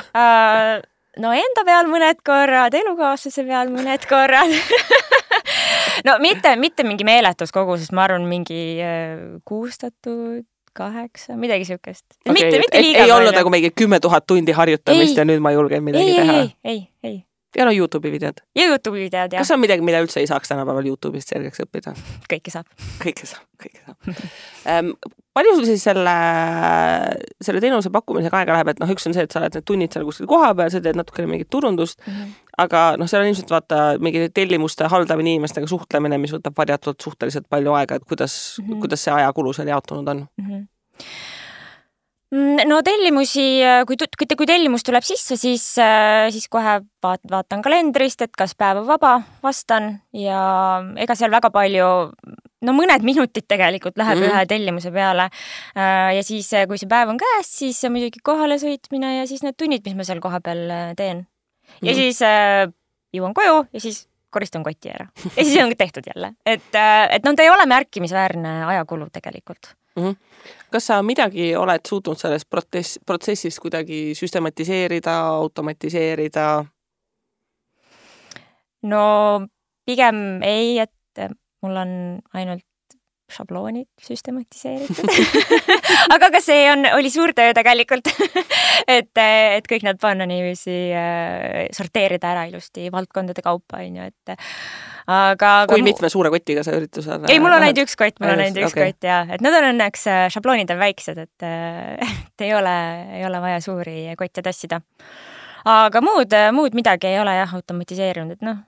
No 1.23 1.35
enda 1.37 1.65
peal 1.67 1.91
mõned 1.91 2.23
korrad, 2.27 2.75
elukaaslase 2.79 3.45
peal 3.47 3.71
mõned 3.75 4.07
korrad 4.11 4.55
no 6.07 6.17
mitte, 6.23 6.55
mitte 6.61 6.87
mingi 6.87 7.07
meeletus 7.07 7.55
koguses, 7.55 7.93
ma 7.95 8.07
arvan, 8.09 8.27
mingi 8.31 8.81
äh, 8.83 9.21
kuustatud 9.49 10.45
kaheksa, 10.75 11.37
midagi 11.39 11.69
siukest 11.69 12.05
okay,. 12.25 12.35
mitte, 12.35 12.59
mitte 12.59 12.83
liiga 12.83 13.05
palju. 13.05 13.13
ei 13.13 13.17
olnud 13.19 13.39
nagu 13.39 13.53
mingi 13.55 13.71
kümme 13.71 14.01
tuhat 14.03 14.27
tundi 14.27 14.57
harjutamist 14.57 15.15
ei, 15.15 15.21
ja 15.23 15.29
nüüd 15.29 15.45
ma 15.45 15.55
julgen 15.55 15.87
midagi 15.87 16.11
ei, 16.11 16.17
teha? 16.19 16.39
ei, 16.41 16.51
ei, 16.65 16.81
ei. 17.07 17.19
ja 17.59 17.69
no 17.69 17.75
Youtube'i 17.75 18.11
videod. 18.15 18.43
ja 18.59 18.67
Youtube'i 18.73 19.07
videod, 19.07 19.37
jah. 19.37 19.45
kas 19.45 19.55
on 19.55 19.63
midagi, 19.63 19.87
mida 19.87 20.03
üldse 20.03 20.23
ei 20.25 20.31
saaks 20.31 20.51
tänapäeval 20.51 20.91
Youtube'ist 20.91 21.31
selgeks 21.31 21.63
õppida? 21.63 21.95
kõike 22.31 22.55
saab. 22.55 22.67
kõike 23.03 23.31
saab, 23.31 23.47
kõike 23.63 23.85
saab 23.87 25.07
palju 25.35 25.57
sul 25.57 25.67
siis 25.67 25.83
selle, 25.83 26.15
selle 27.43 27.63
teenuse 27.63 27.91
pakkumisega 27.95 28.41
aega 28.41 28.57
läheb, 28.57 28.73
et 28.73 28.83
noh, 28.83 28.91
üks 28.95 29.09
on 29.09 29.17
see, 29.17 29.27
et 29.27 29.35
sa 29.35 29.43
oled 29.43 29.59
need 29.59 29.67
tunnid 29.69 29.95
seal 29.95 30.07
kuskil 30.07 30.29
kohapeal, 30.31 30.71
sa 30.73 30.83
teed 30.85 30.99
natukene 30.99 31.31
mingit 31.31 31.51
turundust 31.51 31.99
mm, 32.05 32.13
-hmm. 32.13 32.35
aga 32.65 32.85
noh, 33.01 33.11
seal 33.11 33.25
on 33.25 33.33
ilmselt 33.33 33.51
vaata 33.51 33.81
mingi 34.05 34.29
tellimuste 34.35 34.91
haldamine, 34.91 35.35
inimestega 35.35 35.71
suhtlemine, 35.71 36.19
mis 36.23 36.35
võtab 36.37 36.57
varjatult 36.59 37.03
suhteliselt 37.03 37.49
palju 37.51 37.75
aega, 37.81 37.99
et 37.99 38.07
kuidas 38.07 38.37
mm, 38.59 38.69
-hmm. 38.69 38.85
kuidas 38.87 39.05
see 39.05 39.15
ajakulu 39.15 39.53
seal 39.53 39.75
jaotunud 39.75 40.15
on 40.15 40.27
mm? 40.37 40.51
-hmm 40.51 40.69
no 42.67 42.81
tellimusi, 42.83 43.63
kui, 43.87 43.97
kui, 43.97 44.37
kui 44.37 44.47
tellimus 44.47 44.83
tuleb 44.87 45.05
sisse, 45.07 45.37
siis, 45.39 45.65
siis 46.35 46.49
kohe 46.51 46.81
vaat, 47.03 47.21
vaatan 47.31 47.63
kalendrist, 47.63 48.25
et 48.27 48.33
kas 48.37 48.57
päev 48.59 48.83
on 48.83 48.89
vaba, 48.89 49.21
vastan 49.43 50.01
ja 50.13 50.41
ega 50.97 51.15
seal 51.15 51.31
väga 51.35 51.53
palju 51.55 51.87
no 52.65 52.75
mõned 52.77 53.05
minutid 53.07 53.47
tegelikult 53.49 53.99
läheb 54.01 54.19
mm 54.19 54.25
-hmm. 54.25 54.35
ühe 54.35 54.47
tellimuse 54.47 54.91
peale. 54.95 55.29
Äh, 55.77 56.17
ja 56.17 56.23
siis, 56.23 56.53
äh, 56.53 56.67
kui 56.69 56.79
see 56.79 56.89
päev 56.89 57.13
on 57.13 57.21
käes, 57.21 57.51
siis 57.59 57.83
muidugi 57.91 58.23
kohale 58.23 58.59
sõitmine 58.59 59.19
ja 59.21 59.27
siis 59.27 59.43
need 59.43 59.57
tunnid, 59.59 59.85
mis 59.85 59.95
ma 59.95 60.05
seal 60.05 60.21
kohapeal 60.21 60.71
äh, 60.71 60.95
teen. 60.97 61.27
ja 61.83 61.83
mm 61.83 61.89
-hmm. 61.89 61.95
siis 61.95 62.23
äh, 62.23 62.73
jõuan 63.15 63.35
koju 63.35 63.67
ja 63.73 63.81
siis 63.81 64.09
koristan 64.31 64.63
koti 64.63 64.91
ära 64.91 65.07
ja 65.37 65.45
siis 65.45 65.63
on 65.63 65.73
tehtud 65.79 66.03
jälle, 66.15 66.35
et, 66.47 66.75
et 67.11 67.25
noh, 67.25 67.35
ta 67.37 67.43
ei 67.43 67.51
ole 67.51 67.67
märkimisväärne 67.67 68.65
ajakulu 68.67 69.07
tegelikult 69.13 69.75
mm. 69.97 70.03
-hmm. 70.03 70.17
kas 70.71 70.87
sa 70.87 71.03
midagi 71.03 71.57
oled 71.57 71.81
suutnud 71.89 72.19
selles 72.19 72.45
protsess, 72.45 72.99
protsessis 73.07 73.61
kuidagi 73.61 74.15
süstematiseerida, 74.15 75.19
automatiseerida? 75.27 76.65
no 78.83 79.05
pigem 79.87 80.43
ei, 80.43 80.79
et 80.79 80.93
mul 81.65 81.83
on 81.83 81.93
ainult 82.37 82.65
šabloonid 83.33 83.89
süstematiseeritud 84.05 85.09
aga 86.15 86.29
ka 86.35 86.41
see 86.45 86.67
on, 86.71 86.85
oli 86.93 87.11
suur 87.13 87.33
töö 87.37 87.55
tegelikult 87.57 88.11
et, 88.97 89.11
et 89.17 89.69
kõik 89.71 89.87
need 89.87 90.01
panna 90.03 90.27
niiviisi 90.29 90.77
äh,, 90.93 91.65
sorteerida 91.75 92.35
ära 92.35 92.45
ilusti 92.51 92.91
valdkondade 92.93 93.45
kaupa, 93.45 93.81
onju, 93.81 94.11
et 94.11 94.35
aga. 95.09 95.55
kui 95.71 95.81
mu... 95.81 95.89
mitme 95.89 96.11
suure 96.13 96.33
kotiga 96.35 96.65
sa 96.67 96.77
üritusel? 96.77 97.25
ei, 97.33 97.41
mul 97.43 97.57
on 97.57 97.65
ainult 97.65 97.85
üks 97.87 97.97
kott, 98.01 98.21
mul 98.21 98.35
on 98.35 98.45
ainult 98.45 98.61
üks 98.61 98.77
okay. 98.77 98.93
kott 98.93 99.09
ja, 99.09 99.23
et 99.33 99.45
need 99.45 99.57
on 99.57 99.71
õnneks, 99.73 100.05
äh, 100.13 100.27
šabloonid 100.35 100.75
on 100.75 100.83
väiksed, 100.83 101.23
et, 101.25 101.49
äh, 101.49 101.97
et 102.29 102.47
ei 102.47 102.53
ole, 102.57 102.77
ei 103.21 103.25
ole 103.29 103.41
vaja 103.45 103.65
suuri 103.65 103.99
kotte 104.21 104.45
tassida. 104.45 104.83
aga 105.65 106.05
muud, 106.05 106.39
muud 106.53 106.77
midagi 106.77 107.15
ei 107.15 107.19
ole 107.25 107.39
jah 107.41 107.57
automatiseerinud, 107.57 108.37
et 108.37 108.47
noh 108.47 108.63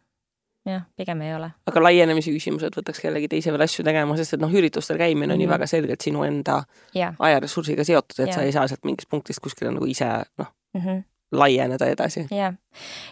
jah, 0.66 0.84
pigem 0.98 1.22
ei 1.22 1.34
ole. 1.36 1.50
aga 1.70 1.82
laienemise 1.82 2.34
küsimused 2.34 2.76
võtaks 2.78 3.00
kellegi 3.02 3.30
teise 3.32 3.54
veel 3.54 3.66
asju 3.66 3.84
tegema, 3.86 4.16
sest 4.18 4.36
et 4.36 4.42
noh, 4.42 4.52
üritustel 4.52 4.98
käimine 5.00 5.32
on 5.32 5.38
mm 5.38 5.46
ju 5.46 5.52
väga 5.52 5.66
selgelt 5.70 6.02
sinu 6.02 6.24
enda 6.26 6.62
ja. 6.94 7.12
ajaressursiga 7.18 7.84
seotud, 7.86 8.18
et 8.24 8.32
ja. 8.32 8.34
sa 8.34 8.42
ei 8.42 8.52
saa 8.54 8.66
sealt 8.68 8.84
mingist 8.88 9.10
punktist 9.10 9.42
kuskile 9.44 9.70
nagu 9.70 9.86
ise 9.86 10.08
noh 10.40 10.52
mm 10.74 10.82
-hmm., 10.82 11.02
laieneda 11.32 11.86
edasi. 11.86 12.26
ja, 12.30 12.52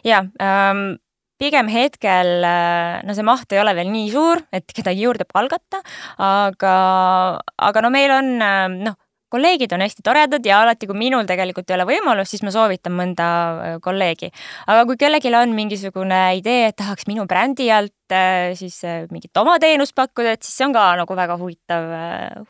ja 0.05 0.25
ähm, 0.43 0.97
pigem 1.39 1.69
hetkel, 1.69 2.45
äh, 2.45 3.03
no 3.05 3.15
see 3.15 3.27
maht 3.27 3.53
ei 3.53 3.61
ole 3.61 3.75
veel 3.77 3.91
nii 3.93 4.11
suur, 4.13 4.43
et 4.53 4.71
kedagi 4.77 5.03
juurde 5.07 5.27
palgata, 5.31 5.83
aga, 6.19 6.75
aga 7.69 7.85
no 7.85 7.91
meil 7.91 8.11
on 8.11 8.31
äh, 8.43 8.69
noh, 8.89 8.97
kolleegid 9.35 9.73
on 9.75 9.83
hästi 9.85 10.05
toredad 10.07 10.47
ja 10.47 10.61
alati, 10.63 10.89
kui 10.91 10.99
minul 10.99 11.27
tegelikult 11.29 11.71
ei 11.71 11.79
ole 11.79 11.89
võimalust, 11.89 12.35
siis 12.35 12.45
ma 12.47 12.53
soovitan 12.55 12.95
mõnda 12.95 13.27
äh, 13.27 13.75
kolleegi. 13.83 14.31
aga 14.67 14.87
kui 14.89 14.99
kellelgi 15.01 15.33
on 15.35 15.55
mingisugune 15.57 16.21
idee, 16.39 16.71
et 16.71 16.79
tahaks 16.79 17.09
minu 17.11 17.27
brändi 17.31 17.69
alt 17.75 18.15
äh, 18.15 18.55
siis 18.59 18.79
äh, 18.87 19.05
mingit 19.11 19.37
oma 19.41 19.57
teenust 19.63 19.97
pakkuda, 19.99 20.37
et 20.37 20.47
siis 20.47 20.61
see 20.61 20.69
on 20.69 20.77
ka 20.77 20.87
nagu 21.01 21.19
väga 21.19 21.39
huvitav, 21.41 21.91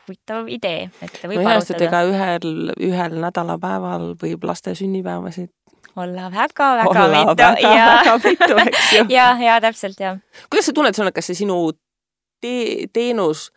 huvitav 0.05 0.49
idee, 0.53 0.89
et 1.05 1.21
võib 1.25 1.43
no 1.43 1.55
arutada. 1.57 1.89
ega 1.89 2.05
ühel, 2.11 2.73
ühel 2.91 3.21
nädalapäeval 3.25 4.13
võib 4.21 4.49
laste 4.49 4.77
sünnipäevasid 4.79 5.53
olla 5.97 6.31
väga-väga 6.33 7.07
mitu. 8.25 8.55
ju. 8.97 9.05
ja, 9.17 9.37
ja 9.41 9.61
täpselt, 9.61 10.01
jah. 10.01 10.19
kuidas 10.51 10.71
sa 10.71 10.77
tunned, 10.77 10.99
kas 11.15 11.31
see 11.31 11.39
sinu 11.45 11.59
te 12.43 12.89
teenus, 12.93 13.49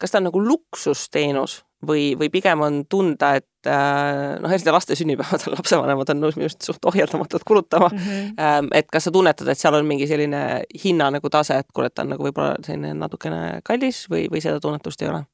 kas 0.00 0.12
ta 0.12 0.20
on 0.20 0.28
nagu 0.28 0.42
luksusteenus 0.42 1.62
või, 1.86 2.06
või 2.18 2.28
pigem 2.32 2.62
on 2.64 2.80
tunda, 2.90 3.32
et 3.40 3.68
äh, 3.70 4.36
noh, 4.42 4.52
eriti 4.52 4.72
laste 4.74 4.96
sünnipäevadel 4.98 5.54
lapsevanemad 5.58 6.12
on 6.14 6.22
nõus 6.22 6.38
minu 6.38 6.48
arust 6.48 6.66
suht 6.66 6.88
ohjeldamatult 6.88 7.46
kulutama 7.46 7.90
mm. 7.92 7.98
-hmm. 7.98 8.72
et 8.74 8.90
kas 8.92 9.08
sa 9.08 9.12
tunnetad, 9.14 9.48
et 9.48 9.58
seal 9.58 9.74
on 9.78 9.86
mingi 9.86 10.08
selline 10.10 10.42
hinna 10.84 11.10
nagu 11.18 11.30
tase, 11.30 11.60
et 11.62 11.70
kuule, 11.74 11.90
et 11.90 11.94
ta 11.94 12.06
on 12.06 12.14
nagu 12.14 12.26
võib-olla 12.28 12.56
selline 12.66 12.94
natukene 12.94 13.60
kallis 13.64 14.06
või, 14.10 14.26
või 14.32 14.42
seda 14.44 14.60
tunnetust 14.60 15.02
ei 15.02 15.12
ole? 15.12 15.24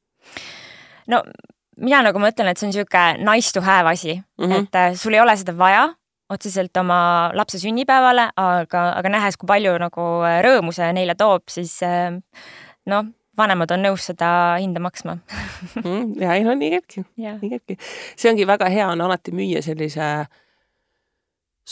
no 1.13 1.23
mina 1.77 2.03
nagu 2.03 2.21
mõtlen, 2.23 2.51
et 2.51 2.61
see 2.61 2.69
on 2.69 2.75
niisugune 2.75 3.25
nice 3.25 3.53
to 3.53 3.65
have 3.65 3.89
asi 3.91 4.15
mm, 4.17 4.45
-hmm. 4.45 4.63
et 4.63 4.75
äh, 4.75 4.95
sul 4.95 5.15
ei 5.15 5.21
ole 5.21 5.37
seda 5.37 5.57
vaja 5.59 5.89
otseselt 6.33 6.77
oma 6.77 7.31
lapse 7.35 7.59
sünnipäevale, 7.59 8.31
aga, 8.37 8.93
aga 8.97 9.09
nähes, 9.09 9.37
kui 9.37 9.47
palju 9.47 9.75
nagu 9.79 10.05
rõõmu 10.47 10.73
see 10.73 10.93
neile 10.97 11.15
toob, 11.15 11.43
siis 11.53 11.81
noh 12.87 13.11
vanemad 13.39 13.73
on 13.75 13.87
nõus 13.87 14.11
seda 14.11 14.29
hinda 14.61 14.83
maksma 14.83 15.19
mm, 15.85 16.15
ja 16.23 16.37
ei 16.37 16.47
no 16.47 16.57
nii 16.59 16.71
käibki, 16.77 17.07
nii 17.17 17.53
käibki. 17.57 17.79
see 18.17 18.33
ongi 18.33 18.49
väga 18.49 18.71
hea 18.73 18.89
on 18.93 19.05
alati 19.09 19.35
müüa 19.37 19.65
sellise 19.65 20.13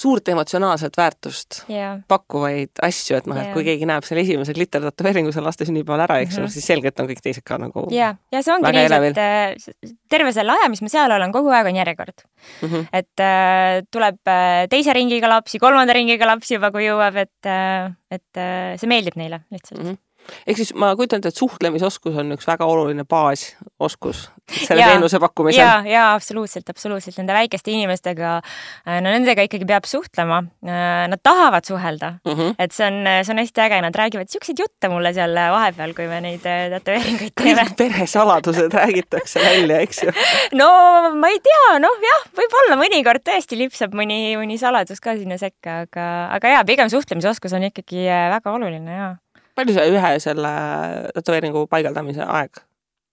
suurt 0.01 0.29
emotsionaalset 0.31 0.95
väärtust 0.97 1.65
yeah. 1.71 1.99
pakkuvaid 2.09 2.79
asju, 2.87 3.17
et 3.19 3.27
noh, 3.27 3.37
et 3.37 3.49
yeah. 3.49 3.55
kui 3.57 3.65
keegi 3.67 3.89
näeb 3.91 4.07
selle 4.07 4.23
esimese 4.23 4.55
glittertätoveeringu 4.55 5.33
seal 5.35 5.45
laste 5.45 5.67
sünnipäeval 5.67 6.05
ära, 6.05 6.19
eks 6.23 6.37
mm 6.39 6.45
-hmm., 6.45 6.53
siis 6.55 6.69
selgelt 6.71 7.01
on 7.03 7.09
kõik 7.11 7.23
teised 7.25 7.43
ka 7.47 7.59
nagu 7.59 7.89
ja, 7.95 8.13
ja 8.33 8.43
see 8.47 8.55
ongi 8.55 8.71
nii, 8.77 8.85
et 9.11 9.19
äh, 9.19 9.89
terve 10.09 10.33
selle 10.37 10.55
aja, 10.55 10.69
mis 10.71 10.83
ma 10.87 10.93
seal 10.93 11.11
olen, 11.17 11.35
kogu 11.35 11.51
aeg 11.51 11.73
on 11.73 11.81
järjekord 11.83 12.23
mm. 12.23 12.69
-hmm. 12.69 12.87
et 12.93 13.25
äh, 13.27 13.81
tuleb 13.91 14.21
äh, 14.31 14.69
teise 14.71 14.95
ringiga 14.95 15.29
lapsi, 15.29 15.59
kolmanda 15.59 15.97
ringiga 15.99 16.27
lapsi 16.27 16.55
juba, 16.55 16.71
kui 16.71 16.87
jõuab, 16.87 17.19
et 17.27 17.51
äh,, 17.51 17.91
et 18.11 18.43
see 18.79 18.91
meeldib 18.91 19.19
neile 19.19 19.43
lihtsalt 19.51 19.83
mm. 19.83 19.91
-hmm 19.91 20.10
ehk 20.47 20.61
siis 20.61 20.73
ma 20.79 20.93
kujutan 20.99 21.21
ette, 21.21 21.33
et 21.33 21.41
suhtlemisoskus 21.41 22.17
on 22.21 22.35
üks 22.37 22.47
väga 22.49 22.67
oluline 22.69 23.05
baasoskus 23.09 24.29
selle 24.51 24.83
ja, 24.83 24.91
teenuse 24.93 25.21
pakkumisel. 25.23 25.61
ja, 25.61 25.75
ja 25.87 26.05
absoluutselt, 26.15 26.69
absoluutselt 26.71 27.19
nende 27.21 27.35
väikeste 27.37 27.73
inimestega, 27.75 28.37
äh, 28.41 28.99
no 29.03 29.13
nendega 29.13 29.45
ikkagi 29.47 29.69
peab 29.69 29.87
suhtlema. 29.89 30.41
Äh, 30.67 31.07
nad 31.11 31.23
tahavad 31.23 31.67
suhelda 31.67 32.13
mm, 32.25 32.33
-hmm. 32.33 32.55
et 32.59 32.73
see 32.73 32.87
on, 32.87 33.01
see 33.25 33.35
on 33.35 33.43
hästi 33.43 33.65
äge, 33.67 33.81
nad 33.85 33.97
räägivad 33.97 34.31
siukseid 34.33 34.59
jutte 34.59 34.91
mulle 34.93 35.13
seal 35.15 35.35
vahepeal, 35.35 35.95
kui 35.95 36.09
me 36.11 36.21
neid 36.25 36.47
äh, 36.47 36.67
tätoveeringuid 36.75 37.35
teeme. 37.43 37.67
peresaladused 37.83 38.75
räägitakse 38.75 39.41
välja, 39.45 39.81
eks 39.87 40.03
ju? 40.03 40.15
no 40.61 40.71
ma 41.17 41.33
ei 41.33 41.41
tea, 41.45 41.79
noh 41.83 42.05
jah, 42.07 42.29
võib-olla 42.37 42.79
mõnikord 42.81 43.25
tõesti 43.27 43.59
lipsab 43.59 43.95
mõni, 43.97 44.37
mõni 44.41 44.59
saladus 44.61 45.01
ka 45.01 45.17
sinna 45.19 45.39
sekka, 45.41 45.83
aga, 45.87 46.07
aga 46.37 46.57
jaa, 46.57 46.69
pigem 46.69 46.93
suhtlemisoskus 46.93 47.55
on 47.57 47.71
ikkagi 47.71 48.07
väga 48.09 48.53
oluline 48.59 48.97
jaa 48.97 49.17
palju 49.61 49.77
see 49.77 49.93
ühe 49.93 50.13
selle 50.25 50.53
tätoveeringu 51.17 51.67
paigaldamise 51.71 52.27
aeg 52.27 52.65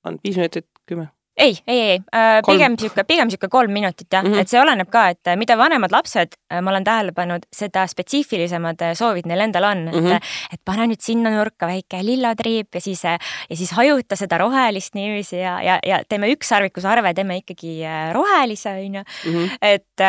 on, 0.07 0.19
viis 0.23 0.39
minutit, 0.39 0.67
kümme? 0.89 1.09
Ei, 1.37 1.57
ei, 1.67 1.79
ei 1.79 1.99
äh,, 2.15 2.41
pigem 2.45 2.75
sihuke, 2.79 3.03
pigem 3.07 3.29
sihuke 3.29 3.49
kolm 3.51 3.71
minutit 3.71 4.07
jah 4.11 4.23
mm, 4.23 4.33
-hmm. 4.33 4.41
et 4.41 4.49
see 4.49 4.59
oleneb 4.61 4.89
ka, 4.89 5.07
et 5.13 5.31
mida 5.37 5.57
vanemad 5.57 5.91
lapsed, 5.93 6.37
äh, 6.51 6.61
ma 6.61 6.71
olen 6.71 6.83
tähele 6.83 7.11
pannud, 7.11 7.45
seda 7.53 7.85
spetsiifilisemad 7.87 8.81
äh, 8.81 8.93
soovid 8.97 9.29
neil 9.29 9.45
endal 9.45 9.63
on 9.63 9.85
mm, 9.85 9.91
-hmm. 9.91 9.97
et, 9.97 10.23
mhm. 10.23 10.53
et 10.53 10.61
pane 10.65 10.87
nüüd 10.91 11.01
sinna 11.01 11.31
nurka 11.33 11.67
väike 11.67 12.01
lillatriip 12.03 12.75
ja 12.75 12.81
siis, 12.81 13.03
ja 13.03 13.55
siis 13.55 13.71
hajuta 13.71 14.15
seda 14.15 14.37
rohelist 14.37 14.95
niiviisi 14.95 15.37
ja, 15.37 15.61
ja, 15.61 15.79
ja 15.85 16.01
teeme 16.09 16.31
ükssarvikusarve, 16.33 17.13
teeme 17.13 17.37
ikkagi 17.37 17.81
rohelise, 18.13 18.69
onju. 18.69 19.03
Mhm. 19.25 19.45
et, 19.61 20.05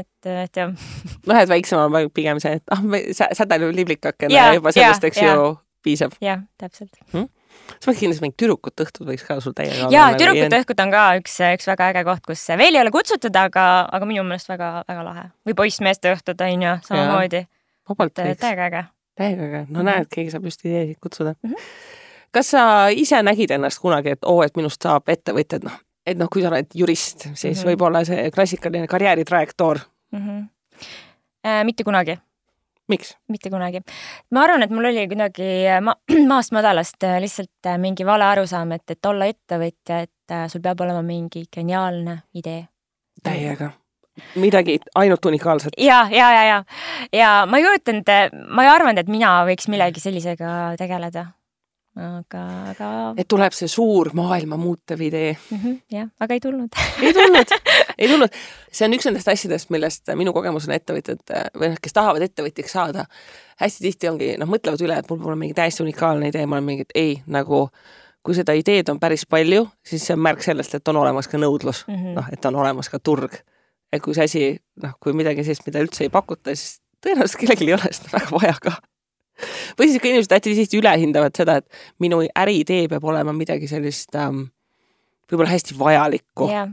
et, 0.00 0.26
et 0.26 0.56
jah. 0.56 0.72
noh, 1.26 1.36
et 1.36 1.48
väiksem 1.48 1.78
on 1.78 2.10
pigem 2.14 2.40
see, 2.40 2.52
et 2.60 2.62
ah, 2.70 2.82
sädelev 3.32 3.72
liblikakene 3.76 4.54
juba 4.54 4.72
sellest, 4.72 5.04
eks 5.04 5.22
ju, 5.22 5.56
piisab. 5.82 6.12
jah, 6.20 6.44
täpselt 6.58 6.92
mm 7.12 7.35
sa 7.80 7.90
pead 7.90 7.98
kindlasti 8.00 8.24
mingit 8.24 8.38
tüdrukute 8.40 8.86
õhtut 8.86 9.08
võiks 9.08 9.24
ka 9.26 9.38
sul 9.44 9.54
täiega 9.56 9.86
olla. 9.86 9.94
ja 9.94 10.06
nagu 10.10 10.20
tüdrukute 10.20 10.60
õhtud 10.62 10.82
on 10.84 10.92
ka 10.94 11.04
üks, 11.20 11.36
üks 11.56 11.68
väga 11.70 11.90
äge 11.92 12.04
koht, 12.08 12.22
kus 12.26 12.44
veel 12.60 12.78
ei 12.78 12.82
ole 12.82 12.92
kutsutud, 12.94 13.38
aga, 13.40 13.66
aga 13.98 14.08
minu 14.08 14.24
meelest 14.26 14.50
väga-väga 14.50 15.06
lahe. 15.06 15.24
või 15.46 15.58
poissmeeste 15.62 16.12
õhtud 16.16 16.44
on 16.46 16.66
ju 16.66 16.74
samamoodi. 16.88 17.42
vabalt 17.88 18.22
võiks. 18.22 18.42
täiega 18.42 18.68
äge. 18.70 18.84
täiega 19.18 19.48
äge, 19.48 19.62
no 19.70 19.86
näed, 19.86 20.10
keegi 20.12 20.34
saab 20.34 20.50
just 20.50 20.64
ideesid 20.66 21.00
kutsuda 21.00 21.34
mm. 21.34 21.50
-hmm. 21.50 21.72
kas 22.36 22.52
sa 22.54 22.62
ise 22.90 23.22
nägid 23.22 23.56
ennast 23.58 23.82
kunagi, 23.82 24.16
et 24.16 24.24
oo, 24.24 24.42
et 24.42 24.56
minust 24.56 24.82
saab 24.82 25.08
ettevõtja, 25.08 25.60
et 25.60 25.68
noh, 25.68 25.80
et 26.06 26.18
noh, 26.18 26.30
kui 26.32 26.42
sa 26.42 26.52
oled 26.52 26.70
jurist, 26.74 27.28
siis 27.34 27.44
mm 27.44 27.62
-hmm. 27.62 27.66
võib-olla 27.72 28.04
see 28.04 28.30
klassikaline 28.30 28.86
karjääritrajektoor 28.86 29.80
mm. 30.12 30.22
-hmm. 30.26 30.46
Äh, 31.46 31.64
mitte 31.64 31.84
kunagi 31.84 32.18
miks? 32.88 33.14
mitte 33.28 33.50
kunagi. 33.50 33.82
ma 34.30 34.44
arvan, 34.46 34.62
et 34.66 34.74
mul 34.74 34.90
oli 34.90 35.06
kuidagi 35.10 35.48
ma 35.82 35.96
maast 36.32 36.54
madalast 36.56 37.06
äh, 37.06 37.18
lihtsalt 37.22 37.70
äh, 37.70 37.78
mingi 37.82 38.06
vale 38.06 38.28
arusaam, 38.28 38.72
et, 38.76 38.86
et 38.90 39.10
olla 39.10 39.28
ettevõtja, 39.32 40.04
et 40.06 40.34
äh, 40.34 40.46
sul 40.52 40.64
peab 40.64 40.80
olema 40.86 41.02
mingi 41.06 41.46
geniaalne 41.52 42.20
idee. 42.34 42.66
täiega 43.22 43.72
midagi 44.40 44.78
ainult 44.94 45.24
unikaalset. 45.24 45.74
ja, 45.78 46.06
ja, 46.10 46.30
ja, 46.32 46.44
ja, 46.44 46.62
ja 47.12 47.32
ma 47.48 47.58
ei 47.58 47.66
kujutanud, 47.66 48.12
ma 48.48 48.64
ei 48.64 48.70
arvanud, 48.72 49.00
et 49.02 49.10
mina 49.12 49.38
võiks 49.48 49.68
millegi 49.72 50.00
sellisega 50.00 50.52
tegeleda. 50.80 51.26
Aga, 51.96 52.42
aga. 52.72 52.88
et 53.16 53.28
tuleb 53.28 53.54
see 53.56 53.68
suur 53.70 54.10
maailma 54.16 54.58
muutev 54.60 55.00
idee 55.00 55.32
mm. 55.32 55.58
-hmm, 55.58 55.76
jah, 55.92 56.08
aga 56.20 56.34
ei 56.34 56.40
tulnud 56.40 56.80
ei 57.02 57.12
tulnud, 57.16 57.54
ei 57.98 58.08
tulnud. 58.08 58.40
see 58.70 58.88
on 58.88 58.96
üks 58.96 59.08
nendest 59.08 59.28
asjadest, 59.32 59.70
millest 59.72 60.12
minu 60.14 60.34
kogemus 60.36 60.68
on 60.68 60.74
ettevõtjad 60.76 61.34
või 61.56 61.72
noh, 61.72 61.78
kes 61.82 61.96
tahavad 61.96 62.26
ettevõtjaks 62.26 62.76
saada, 62.76 63.06
hästi 63.62 63.86
tihti 63.88 64.10
ongi, 64.10 64.32
noh, 64.40 64.50
mõtlevad 64.50 64.82
üle, 64.84 64.98
et 65.00 65.10
mul 65.10 65.22
pole 65.22 65.38
mingi 65.40 65.56
täiesti 65.56 65.84
unikaalne 65.86 66.28
idee, 66.32 66.46
ma 66.46 66.58
olen 66.58 66.68
mingi, 66.68 66.88
et 66.88 66.98
ei, 66.98 67.14
nagu 67.26 67.66
kui 68.26 68.34
seda 68.34 68.56
ideed 68.58 68.88
on 68.90 68.98
päris 69.00 69.24
palju, 69.26 69.68
siis 69.86 70.04
see 70.06 70.16
on 70.16 70.24
märk 70.26 70.42
sellest, 70.42 70.74
et 70.74 70.88
on 70.90 70.98
olemas 71.00 71.30
ka 71.30 71.38
nõudlus 71.38 71.84
mm 71.86 71.94
-hmm., 71.94 72.18
noh, 72.18 72.32
et 72.32 72.44
on 72.44 72.56
olemas 72.56 72.90
ka 72.92 72.98
turg. 72.98 73.40
et 73.92 74.02
kui 74.02 74.14
see 74.14 74.24
asi, 74.24 74.44
noh, 74.82 74.92
kui 75.00 75.12
midagi 75.12 75.44
sellist, 75.44 75.64
mida 75.66 75.80
üldse 75.80 76.04
ei 76.04 76.10
pakuta, 76.10 76.54
siis 76.54 76.80
tõenäoliselt 77.00 77.40
kellelgi 77.40 77.68
ei 77.70 77.74
ole 77.74 77.92
seda 77.92 78.12
väga 78.12 78.30
vaja 78.34 78.56
ka 78.60 78.72
või 79.78 79.90
siis 79.90 80.02
ka 80.02 80.10
inimesed 80.10 80.36
hästi 80.36 80.54
tihti 80.60 80.80
ülehindavad 80.80 81.36
seda, 81.36 81.60
et 81.60 81.82
minu 82.02 82.22
äriidee 82.26 82.86
peab 82.92 83.04
olema 83.04 83.34
midagi 83.36 83.68
sellist 83.70 84.14
ähm, 84.18 84.46
võib-olla 85.30 85.52
hästi 85.52 85.76
vajalikku. 85.78 86.48
Yeah.. 86.50 86.72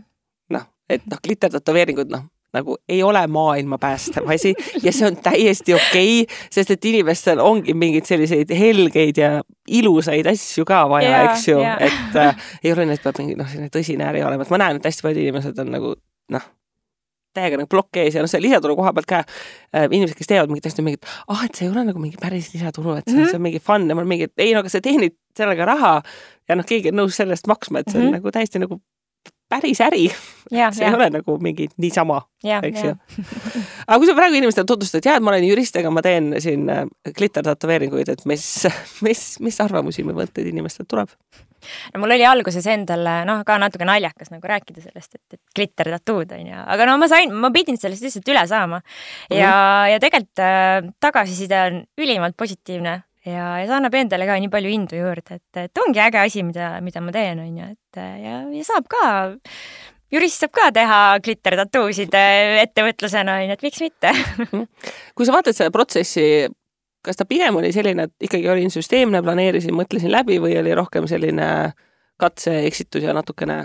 noh, 0.54 0.70
et 0.92 1.06
noh, 1.10 1.22
klitertätoveeringud, 1.24 2.14
noh, 2.14 2.28
nagu 2.54 2.78
ei 2.90 3.02
ole 3.04 3.24
maailma 3.28 3.80
päästev 3.82 4.30
asi 4.30 4.54
ja 4.84 4.92
see 4.94 5.08
on 5.08 5.16
täiesti 5.26 5.74
okei 5.74 6.22
okay,, 6.22 6.42
sest 6.54 6.76
et 6.76 6.86
inimestel 6.86 7.42
ongi 7.42 7.74
mingeid 7.74 8.06
selliseid 8.06 8.52
helgeid 8.54 9.18
ja 9.18 9.32
ilusaid 9.68 10.30
asju 10.30 10.66
ka 10.70 10.84
vaja 10.90 11.10
yeah,, 11.10 11.32
eks 11.32 11.48
ju 11.48 11.58
yeah., 11.58 11.82
et 11.82 12.20
äh, 12.22 12.52
ei 12.64 12.76
ole, 12.76 12.86
et 12.94 13.02
peab 13.02 13.18
mingi 13.24 13.38
noh, 13.40 13.50
selline 13.50 13.74
tõsine 13.74 14.06
äri 14.06 14.22
olema, 14.22 14.46
et 14.46 14.54
ma 14.54 14.62
näen, 14.62 14.78
et 14.78 14.86
hästi 14.86 15.08
paljud 15.08 15.24
inimesed 15.26 15.64
on 15.66 15.74
nagu 15.74 15.96
noh 16.34 16.46
täiega 17.34 17.60
nagu 17.60 17.70
plokk 17.72 18.02
ees 18.04 18.18
ja 18.18 18.24
noh, 18.24 18.32
see 18.32 18.42
lisatulu 18.44 18.76
koha 18.80 18.94
pealt 18.94 19.10
ka 19.10 19.22
äh, 19.24 19.88
inimesed, 19.90 20.18
kes 20.20 20.32
teevad 20.32 20.54
mingit 20.54 20.70
asja, 20.70 20.86
mingit, 20.86 21.10
ah, 21.28 21.44
et 21.46 21.56
see 21.56 21.68
ei 21.68 21.74
ole 21.74 21.86
nagu 21.90 22.02
mingi 22.02 22.20
päris 22.22 22.52
lisatulu, 22.54 22.98
et 23.00 23.08
see, 23.08 23.16
mm 23.16 23.24
-hmm. 23.24 23.30
see 23.32 23.42
on 23.42 23.48
mingi 23.48 23.60
fun 23.60 23.90
ja 23.90 23.96
ma 23.96 24.02
olen 24.02 24.14
mingi, 24.16 24.30
et 24.30 24.46
ei 24.46 24.54
no 24.54 24.64
aga 24.64 24.70
sa 24.70 24.82
teenid 24.82 25.18
sellega 25.38 25.66
raha 25.66 25.94
ja 26.50 26.56
noh, 26.56 26.66
keegi 26.66 26.94
on 26.94 27.02
nõus 27.02 27.18
selle 27.18 27.34
eest 27.38 27.48
maksma, 27.48 27.80
et 27.80 27.90
see 27.90 28.00
on 28.00 28.06
mm 28.06 28.10
-hmm. 28.10 28.22
nagu 28.22 28.32
täiesti 28.32 28.60
nagu 28.60 28.82
päris 29.54 29.82
äri. 29.86 30.08
see 30.50 30.60
ja. 30.60 30.70
ei 30.90 30.94
ole 30.94 31.08
nagu 31.14 31.38
mingi 31.42 31.70
niisama, 31.82 32.20
eks 32.44 32.84
ju. 32.84 32.92
aga 33.88 33.98
kui 34.02 34.10
sa 34.10 34.18
praegu 34.18 34.38
inimestele 34.38 34.68
tutvustad, 34.70 35.06
jaa, 35.06 35.16
et 35.18 35.26
ma 35.26 35.32
olen 35.34 35.48
jurist, 35.48 35.78
aga 35.80 35.90
ma 35.94 36.04
teen 36.06 36.34
siin 36.44 36.68
äh, 36.70 36.84
klittertätoveeringuid, 37.18 38.12
et 38.14 38.28
mis, 38.30 38.44
mis, 39.08 39.24
mis 39.44 39.60
arvamusi 39.64 40.06
või 40.06 40.20
mõtteid 40.24 40.52
inimestelt 40.52 40.92
tuleb? 40.92 41.14
no 41.94 42.02
mul 42.04 42.12
oli 42.16 42.26
alguses 42.28 42.66
endal 42.68 43.08
noh, 43.28 43.40
ka 43.48 43.56
natuke 43.62 43.88
naljakas 43.88 44.34
nagu 44.34 44.52
rääkida 44.52 44.84
sellest, 44.84 45.16
et, 45.16 45.38
et 45.38 45.42
glitter 45.56 45.94
tattoo'd 45.96 46.36
on 46.36 46.52
ju, 46.52 46.60
aga 46.76 46.90
no 46.90 46.98
ma 47.00 47.08
sain, 47.12 47.32
ma 47.32 47.54
pidin 47.56 47.80
sellest 47.80 48.04
lihtsalt 48.04 48.30
üle 48.34 48.44
saama 48.50 48.82
ja 49.30 49.32
mm, 49.32 49.40
-hmm. 49.40 49.94
ja 49.94 50.04
tegelikult 50.04 50.44
äh, 50.44 50.92
tagasiside 51.00 51.62
on 51.70 51.82
ülimalt 51.98 52.38
positiivne 52.38 53.00
ja, 53.26 53.48
ja 53.62 53.66
see 53.66 53.78
annab 53.78 53.98
endale 54.00 54.28
ka 54.30 54.38
nii 54.42 54.52
palju 54.54 54.74
indu 54.74 55.00
juurde, 55.00 55.40
et, 55.40 55.62
et 55.66 55.84
ongi 55.86 56.04
äge 56.04 56.22
asi, 56.24 56.44
mida, 56.48 56.76
mida 56.86 57.04
ma 57.04 57.14
teen, 57.16 57.44
on 57.44 57.62
ju, 57.62 57.70
et 57.76 58.02
ja, 58.24 58.42
ja 58.48 58.66
saab 58.68 58.90
ka 58.92 59.04
jurist 60.14 60.44
saab 60.44 60.56
ka 60.56 60.72
teha 60.76 61.00
glitter 61.24 61.58
tattoosid 61.64 62.18
äh, 62.20 62.60
ettevõtlusena, 62.66 63.40
on 63.40 63.48
ju, 63.48 63.56
et 63.58 63.70
miks 63.70 63.86
mitte 63.86 64.12
mhm. 64.48 64.68
kui 65.16 65.30
sa 65.30 65.36
vaatad 65.36 65.58
seda 65.58 65.74
protsessi 65.74 66.28
kas 67.04 67.20
ta 67.20 67.28
pigem 67.28 67.58
oli 67.60 67.74
selline, 67.76 68.08
et 68.08 68.28
ikkagi 68.30 68.48
olin 68.50 68.72
süsteemne, 68.72 69.20
planeerisin, 69.24 69.76
mõtlesin 69.76 70.12
läbi 70.14 70.40
või 70.40 70.56
oli 70.60 70.76
rohkem 70.78 71.08
selline 71.10 71.48
katse-eksitus 72.22 73.04
ja 73.04 73.16
natukene 73.16 73.58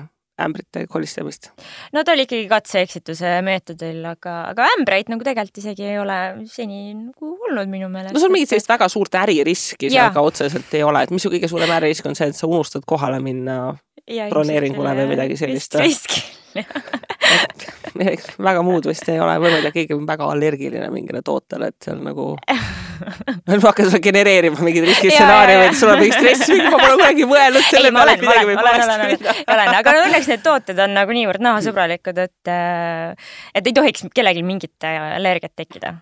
ämbrite 0.42 0.87
kolistamist? 0.90 1.50
no 1.92 2.04
ta 2.04 2.14
oli 2.14 2.26
ikkagi 2.28 2.47
katse-eksituse 2.50 3.35
meetodil, 3.47 4.00
aga, 4.11 4.37
aga 4.52 4.68
ämbreid 4.76 5.11
nagu 5.12 5.26
tegelikult 5.26 5.62
isegi 5.62 5.87
ei 5.88 5.99
ole 6.00 6.18
seni 6.50 6.95
nagu 6.95 7.35
olnud 7.49 7.71
minu 7.73 7.90
meelest. 7.92 8.14
no 8.16 8.23
sul 8.23 8.33
mingit 8.35 8.52
sellist 8.52 8.71
väga 8.71 8.88
suurt 8.92 9.18
äririski 9.23 9.92
seal 9.92 10.14
ka 10.14 10.25
otseselt 10.25 10.75
ei 10.78 10.87
ole, 10.87 11.04
et 11.04 11.14
mis 11.14 11.25
su 11.25 11.33
kõige 11.33 11.50
suurem 11.50 11.75
äririsk 11.78 12.09
on 12.11 12.18
see, 12.18 12.30
et 12.33 12.38
sa 12.38 12.50
unustad 12.50 12.87
kohale 12.88 13.21
minna 13.25 13.59
ja, 14.07 14.28
broneeringule 14.33 14.95
või 15.02 15.09
midagi 15.14 15.38
sellist? 15.40 15.78
risk 15.83 16.18
väga 18.48 18.62
muud 18.66 18.87
vist 18.88 19.09
ei 19.11 19.20
ole, 19.20 19.37
või 19.42 19.53
ma 19.53 19.59
ei 19.61 19.66
tea, 19.66 19.74
keegi 19.74 19.96
on 19.96 20.07
väga 20.09 20.29
allergiline 20.33 20.90
mingile 20.94 21.22
tootele, 21.27 21.72
et 21.72 21.88
seal 21.88 22.01
nagu 22.05 22.33
ma 23.46 23.58
hakkan 23.62 23.88
sulle 23.88 24.02
genereerima 24.04 24.61
mingeid 24.64 24.88
riskistsenaariumeid, 24.90 25.78
sul 25.78 25.92
on 25.92 26.02
mingi 26.02 26.16
stress, 26.16 26.52
ma 26.66 26.76
pole 26.76 26.98
kunagi 26.98 27.28
mõelnud 27.30 27.66
selle 27.70 27.92
peale, 27.94 28.16
et 28.16 28.24
midagi 28.26 28.50
võib 28.50 28.62
valesti 28.62 28.98
minna. 29.04 29.37
olen, 29.54 29.72
aga 29.80 29.94
no 29.94 30.04
õnneks 30.08 30.30
need 30.32 30.44
tooted 30.44 30.84
on 30.84 30.94
nagu 30.98 31.16
niivõrd 31.16 31.44
nahasõbralikud, 31.48 32.22
et, 32.26 32.52
et 33.61 33.72
ei 33.72 33.76
tohiks 33.80 34.06
kellelgi 34.14 34.44
mingit 34.46 34.88
allergiat 34.88 35.54
tekkida. 35.58 35.98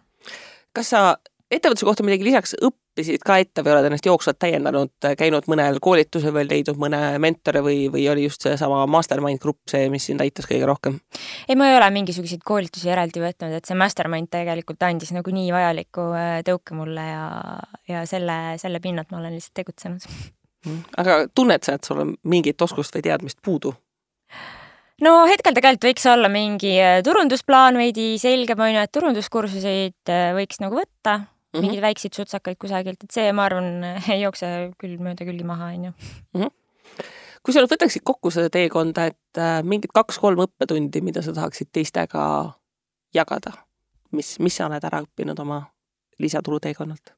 kas 0.77 0.93
sa 0.95 1.07
ettevõtluse 1.51 1.87
kohta 1.87 2.05
midagi 2.07 2.27
lisaks 2.27 2.57
õppisid 2.59 3.23
ka 3.27 3.37
ette 3.43 3.63
või 3.63 3.75
oled 3.75 3.87
ennast 3.89 4.07
jooksvalt 4.09 4.39
täiendanud, 4.43 4.91
käinud 5.19 5.47
mõnel 5.51 5.79
koolitusel 5.83 6.35
või 6.35 6.47
leidnud 6.49 6.81
mõne 6.81 7.01
mentori 7.23 7.63
või, 7.63 7.77
või 7.93 8.07
oli 8.11 8.27
just 8.27 8.43
seesama 8.43 8.83
mastermind 8.91 9.39
grupp 9.43 9.71
see, 9.71 9.87
mis 9.93 10.09
sind 10.11 10.25
aitas 10.25 10.49
kõige 10.51 10.67
rohkem? 10.67 10.99
ei, 11.47 11.55
ma 11.55 11.71
ei 11.71 11.79
ole 11.79 11.91
mingisuguseid 12.01 12.43
koolitusi 12.47 12.91
eraldi 12.91 13.23
võtnud, 13.23 13.55
et 13.59 13.69
see 13.69 13.79
mastermind 13.79 14.31
tegelikult 14.33 14.83
andis 14.89 15.15
nagu 15.15 15.35
nii 15.35 15.53
vajaliku 15.55 16.09
äh, 16.19 16.33
tõuke 16.47 16.79
mulle 16.79 17.07
ja, 17.07 17.25
ja 17.93 18.03
selle, 18.11 18.57
selle 18.63 18.83
pinnalt 18.83 19.15
ma 19.15 19.23
olen 19.23 19.39
lihtsalt 19.39 19.63
tegutsenud. 19.63 20.11
Mm. 20.67 20.83
aga 20.99 21.19
tunned 21.31 21.63
sa, 21.63 21.77
et 21.79 21.87
sul 21.87 22.03
on 22.03 22.15
mingit 22.27 22.63
oskust 22.63 22.97
või 22.97 23.07
teadmist 23.07 23.39
puudu? 23.45 23.77
no 25.07 25.15
hetkel 25.31 25.55
tegelikult 25.55 25.93
võiks 25.93 26.11
olla 26.11 26.33
mingi 26.33 26.75
äh, 26.81 26.99
turundusplaan 27.07 27.79
veidi 27.79 28.17
selgem, 28.19 28.67
on 28.67 28.75
ju, 28.75 28.83
et 28.83 28.95
turunduskursuseid 28.99 30.11
äh, 30.11 30.29
võiks 30.35 30.59
nagu 30.65 30.83
võtta 30.83 31.21
mm 31.53 31.59
-hmm. 31.59 31.65
mingeid 31.67 31.83
väikseid 31.83 32.15
sutsakaid 32.15 32.59
kusagilt, 32.61 33.03
et 33.05 33.11
see, 33.11 33.33
ma 33.33 33.45
arvan, 33.45 33.85
ei 34.13 34.21
jookse 34.23 34.73
küll 34.79 34.99
mööda 34.99 35.25
külgi 35.29 35.45
maha, 35.45 35.73
onju. 35.75 35.93
Kui 37.43 37.55
sa 37.55 37.63
nüüd 37.63 37.71
võtaksid 37.71 38.03
kokku 38.03 38.31
seda 38.35 38.51
teekonda, 38.51 39.07
et 39.13 39.39
äh, 39.39 39.63
mingid 39.63 39.93
kaks-kolm 39.95 40.41
õppetundi, 40.47 41.03
mida 41.03 41.23
sa 41.23 41.33
tahaksid 41.33 41.69
teistega 41.73 42.53
jagada, 43.15 43.53
mis, 44.11 44.39
mis 44.43 44.57
sa 44.57 44.67
oled 44.67 44.85
ära 44.85 45.05
õppinud 45.05 45.39
oma 45.39 45.63
lisatulu 46.19 46.61
teekonnalt? 46.61 47.15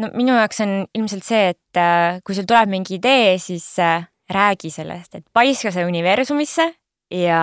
no 0.00 0.08
minu 0.14 0.32
jaoks 0.32 0.62
on 0.64 0.72
ilmselt 0.96 1.26
see, 1.26 1.50
et 1.54 1.78
äh, 1.78 2.20
kui 2.24 2.34
sul 2.34 2.48
tuleb 2.48 2.70
mingi 2.72 2.96
idee, 2.96 3.36
siis 3.42 3.66
äh, 3.82 4.06
räägi 4.30 4.70
sellest, 4.72 5.14
et 5.18 5.26
paiska 5.32 5.72
see 5.74 5.86
universumisse 5.86 6.66
ja 7.14 7.40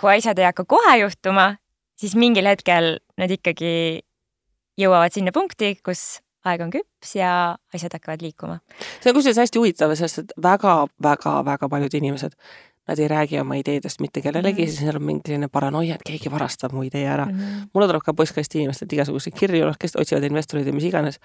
kui 0.00 0.12
asjad 0.16 0.38
ei 0.38 0.48
hakka 0.50 0.66
kohe 0.68 0.96
juhtuma, 1.00 1.54
siis 1.98 2.14
mingil 2.18 2.46
hetkel 2.48 2.98
need 3.20 3.36
ikkagi 3.38 3.72
jõuavad 4.80 5.14
sinna 5.14 5.32
punkti, 5.34 5.74
kus 5.84 6.20
aeg 6.46 6.62
on 6.66 6.70
küps 6.74 7.16
ja 7.18 7.32
asjad 7.74 7.98
hakkavad 7.98 8.22
liikuma. 8.22 8.60
see 9.00 9.10
on 9.10 9.18
kusjuures 9.18 9.42
hästi 9.42 9.60
huvitav, 9.60 9.94
sest 9.98 10.24
et 10.24 10.32
väga-väga-väga 10.42 11.68
paljud 11.72 11.98
inimesed, 11.98 12.36
nad 12.86 13.00
ei 13.02 13.08
räägi 13.10 13.40
oma 13.40 13.56
ideedest 13.58 14.00
mitte 14.00 14.22
kellelegi 14.22 14.62
mm, 14.62 14.66
-hmm. 14.66 14.70
siis 14.70 14.82
neil 14.86 14.96
on 14.96 15.02
mingi 15.02 15.22
selline 15.26 15.48
paranoia, 15.48 15.94
et 15.94 16.04
keegi 16.06 16.30
varastab 16.30 16.72
mu 16.72 16.82
idee 16.86 17.06
ära 17.06 17.24
mm. 17.24 17.38
-hmm. 17.38 17.68
mulle 17.74 17.86
tuleb 17.86 18.02
ka 18.04 18.14
postkasti 18.14 18.58
inimestelt 18.58 18.92
igasuguseid 18.92 19.34
kirju, 19.38 19.64
noh, 19.66 19.74
kes 19.78 19.96
otsivad 19.96 20.22
investoreid 20.22 20.66
ja 20.66 20.72
mis 20.72 20.84
iganes. 20.84 21.18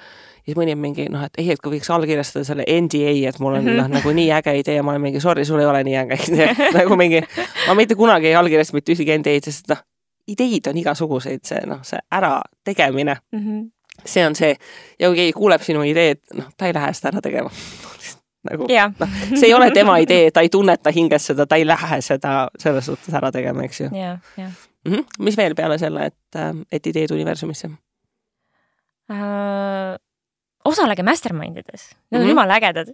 siis 0.45 0.57
mõni 0.57 0.73
on 0.73 0.81
mingi 0.81 1.05
noh, 1.09 1.23
et 1.23 1.37
ei, 1.37 1.51
et 1.51 1.61
kui 1.61 1.77
võiks 1.77 1.93
allkirjastada 1.93 2.45
selle 2.45 2.65
NDA, 2.81 3.29
et 3.29 3.39
mul 3.39 3.53
on 3.53 3.63
mm 3.63 3.69
-hmm. 3.69 3.77
noh, 3.77 3.87
nagu 3.87 4.09
nii 4.09 4.31
äge 4.31 4.57
idee 4.59 4.75
ja 4.75 4.83
ma 4.83 4.91
olen 4.91 5.01
mingi 5.01 5.19
sorry, 5.19 5.45
sul 5.45 5.59
ei 5.59 5.65
ole 5.65 5.83
nii 5.83 5.95
äge 5.95 6.17
idee 6.27 6.55
nagu 6.79 6.95
mingi, 6.95 7.21
ma 7.67 7.73
mitte 7.73 7.95
kunagi 7.95 8.27
ei 8.27 8.35
allkirjasta 8.35 8.73
mitte 8.73 8.91
ühtegi 8.93 9.17
NDA-d, 9.17 9.43
sest 9.43 9.67
noh 9.67 9.85
ideid 10.31 10.67
on 10.71 10.79
igasuguseid, 10.81 11.43
see 11.47 11.61
noh, 11.69 11.81
see 11.87 11.99
ärategemine 12.11 13.15
mm, 13.31 13.39
-hmm. 13.39 13.69
see 14.05 14.25
on 14.27 14.35
see 14.35 14.55
ja 14.99 15.09
kui 15.09 15.15
keegi 15.15 15.33
kuuleb 15.37 15.61
sinu 15.65 15.83
ideed, 15.87 16.21
noh, 16.37 16.49
ta 16.57 16.69
ei 16.69 16.73
lähe 16.73 16.93
seda 16.97 17.13
ära 17.13 17.21
tegema 17.21 17.51
nagu 18.49 18.67
noh, 18.67 19.17
see 19.33 19.47
ei 19.49 19.53
ole 19.53 19.71
tema 19.71 19.97
idee, 20.03 20.31
ta 20.31 20.41
ei 20.41 20.49
tunneta 20.49 20.91
hinges 20.95 21.31
seda, 21.31 21.45
ta 21.45 21.59
ei 21.59 21.67
lähe 21.67 22.01
seda 22.01 22.35
selles 22.59 22.85
suhtes 22.85 23.13
ära 23.13 23.31
tegema, 23.31 23.63
eks 23.63 23.81
ju. 23.81 23.89
Mm 23.89 24.93
-hmm. 24.93 25.05
mis 25.19 25.37
veel 25.37 25.55
peale 25.55 25.77
selle, 25.77 26.05
et, 26.05 26.35
äh, 26.35 26.55
et 26.71 26.87
ideed 26.87 27.11
universumisse 27.11 27.67
uh,? 27.67 27.77
osalege 30.65 31.03
mastermind 31.03 31.57
ides, 31.57 31.89
need 32.11 32.21
on 32.21 32.21
mm 32.21 32.25
-hmm. 32.25 32.29
jumala 32.29 32.55
ägedad 32.55 32.87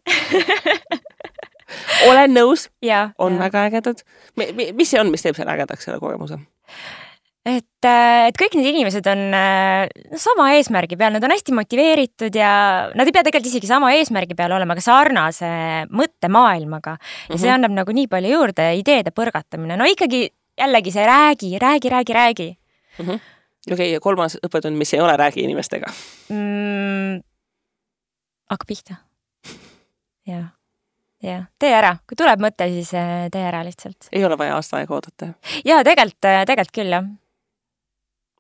olen 2.07 2.33
nõus, 2.33 2.67
on 3.17 3.33
ja. 3.33 3.39
väga 3.39 3.65
ägedad. 3.67 4.03
mis 4.73 4.89
see 4.89 5.01
on, 5.01 5.11
mis 5.11 5.23
teeb 5.25 5.35
selle 5.37 5.53
ägedaks, 5.55 5.87
selle 5.87 5.99
kogemuse? 5.99 6.39
Et, 7.47 7.85
äh, 7.87 8.27
et 8.27 8.37
kõik 8.39 8.55
need 8.57 8.67
inimesed 8.73 9.07
on 9.11 9.21
äh, 9.35 9.87
sama 10.19 10.49
eesmärgi 10.57 10.97
peal, 10.99 11.13
nad 11.15 11.23
on 11.23 11.33
hästi 11.33 11.55
motiveeritud 11.55 12.35
ja 12.35 12.51
nad 12.91 13.07
ei 13.07 13.15
pea 13.15 13.23
tegelikult 13.27 13.51
isegi 13.51 13.69
sama 13.69 13.93
eesmärgi 13.95 14.35
peal 14.37 14.55
olema, 14.57 14.75
aga 14.75 14.83
sarnase 14.83 15.51
mõttemaailmaga. 15.93 16.97
ja 16.97 17.37
see 17.37 17.37
mm 17.37 17.43
-hmm. 17.45 17.53
annab 17.55 17.77
nagu 17.79 17.95
nii 17.95 18.07
palju 18.11 18.33
juurde, 18.33 18.67
ideede 18.81 19.13
põrgatamine, 19.15 19.77
no 19.79 19.87
ikkagi 19.87 20.27
jällegi 20.57 20.91
see 20.91 21.05
räägi, 21.05 21.57
räägi, 21.59 21.89
räägi, 21.89 22.13
räägi 22.13 22.49
mm. 22.99 23.05
-hmm. 23.05 23.19
okei 23.71 23.73
okay,, 23.73 23.91
ja 23.91 23.99
kolmas 23.99 24.37
õppetund, 24.43 24.75
mis 24.75 24.93
ei 24.93 25.01
ole 25.01 25.17
räägi 25.17 25.43
inimestega 25.43 25.87
mm,? 26.29 27.21
hakka 28.49 28.65
pihta. 28.67 28.95
jah 30.27 30.51
jah, 31.23 31.47
tee 31.59 31.73
ära, 31.73 31.97
kui 32.07 32.15
tuleb 32.15 32.39
mõte, 32.39 32.67
siis 32.69 32.93
äh, 32.93 33.29
tee 33.31 33.41
ära 33.41 33.63
lihtsalt. 33.63 34.09
ei 34.11 34.25
ole 34.25 34.37
vaja 34.37 34.55
aasta 34.55 34.77
aega 34.77 34.93
oodata? 34.93 35.33
jaa, 35.65 35.83
tegelikult, 35.83 36.21
tegelikult 36.21 36.75
küll 36.75 36.91
jah 36.91 37.07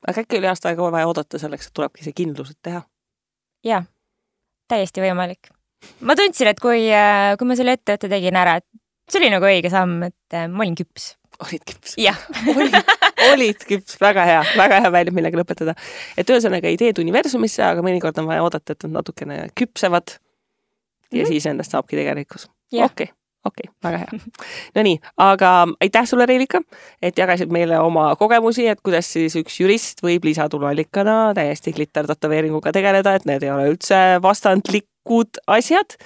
aga 0.07 0.23
äkki 0.23 0.39
oli 0.39 0.49
aasta 0.49 0.71
aega 0.71 0.89
vaja 0.91 1.09
oodata 1.09 1.39
selleks, 1.41 1.69
et 1.69 1.75
tulebki 1.77 2.05
see 2.05 2.15
kindlus, 2.17 2.53
et 2.53 2.59
teha? 2.69 2.81
jaa, 3.67 3.83
täiesti 4.71 5.03
võimalik. 5.03 5.51
ma 6.01 6.15
tundsin, 6.19 6.51
et 6.51 6.61
kui, 6.63 6.87
kui 7.37 7.49
ma 7.49 7.59
selle 7.59 7.77
ettevõtte 7.77 8.11
tegin 8.11 8.39
ära, 8.39 8.57
et 8.61 8.67
see 9.11 9.21
oli 9.21 9.31
nagu 9.33 9.47
õige 9.47 9.71
samm, 9.73 10.07
et 10.09 10.39
ma 10.51 10.65
olin 10.65 10.77
küps. 10.79 11.11
olid 11.43 11.65
küps? 11.67 11.97
jah 12.01 12.19
olid, 12.55 12.79
olid 13.31 13.67
küps, 13.69 13.99
väga 14.01 14.25
hea, 14.29 14.39
väga 14.57 14.81
hea 14.85 14.93
väljund, 14.95 15.19
millega 15.19 15.41
lõpetada. 15.41 15.75
et 16.17 16.29
ühesõnaga 16.33 16.71
ideed 16.73 17.03
universumisse, 17.03 17.65
aga 17.65 17.85
mõnikord 17.85 18.23
on 18.23 18.31
vaja 18.31 18.45
oodata, 18.45 18.73
et 18.75 18.87
nad 18.87 19.01
natukene 19.01 19.45
küpsevad. 19.55 20.17
ja 20.17 20.19
mm 20.19 21.21
-hmm. 21.21 21.27
siis 21.27 21.45
endast 21.45 21.75
saabki 21.75 21.99
tegelikkus. 21.99 22.49
okei 22.73 22.85
okay 22.85 23.16
okei 23.47 23.69
okay,, 23.69 23.73
väga 23.87 24.01
hea. 24.03 24.19
Nonii, 24.77 24.99
aga 25.23 25.53
aitäh 25.83 26.07
sulle, 26.09 26.27
Reelika, 26.29 26.61
et 27.01 27.17
jagasid 27.17 27.53
meile 27.53 27.79
oma 27.79 28.09
kogemusi, 28.19 28.67
et 28.71 28.83
kuidas 28.85 29.09
siis 29.13 29.37
üks 29.39 29.59
jurist 29.61 30.03
võib 30.05 30.27
lisatuluallikana 30.27 31.33
täiesti 31.37 31.73
glittertätoveeringuga 31.77 32.75
tegeleda, 32.75 33.15
et 33.17 33.27
need 33.29 33.47
ei 33.47 33.53
ole 33.53 33.71
üldse 33.73 34.01
vastandlikud 34.23 35.43
asjad. 35.47 35.97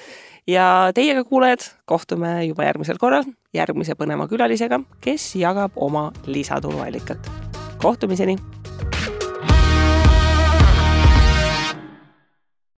ja 0.47 0.91
teiega, 0.95 1.23
kuulajad, 1.23 1.67
kohtume 1.85 2.41
juba 2.45 2.65
järgmisel 2.65 2.97
korral 3.01 3.27
järgmise 3.53 3.95
põneva 3.99 4.27
külalisega, 4.31 4.81
kes 5.03 5.35
jagab 5.35 5.75
oma 5.75 6.09
lisatuluallikat. 6.25 7.31
kohtumiseni 7.81 8.37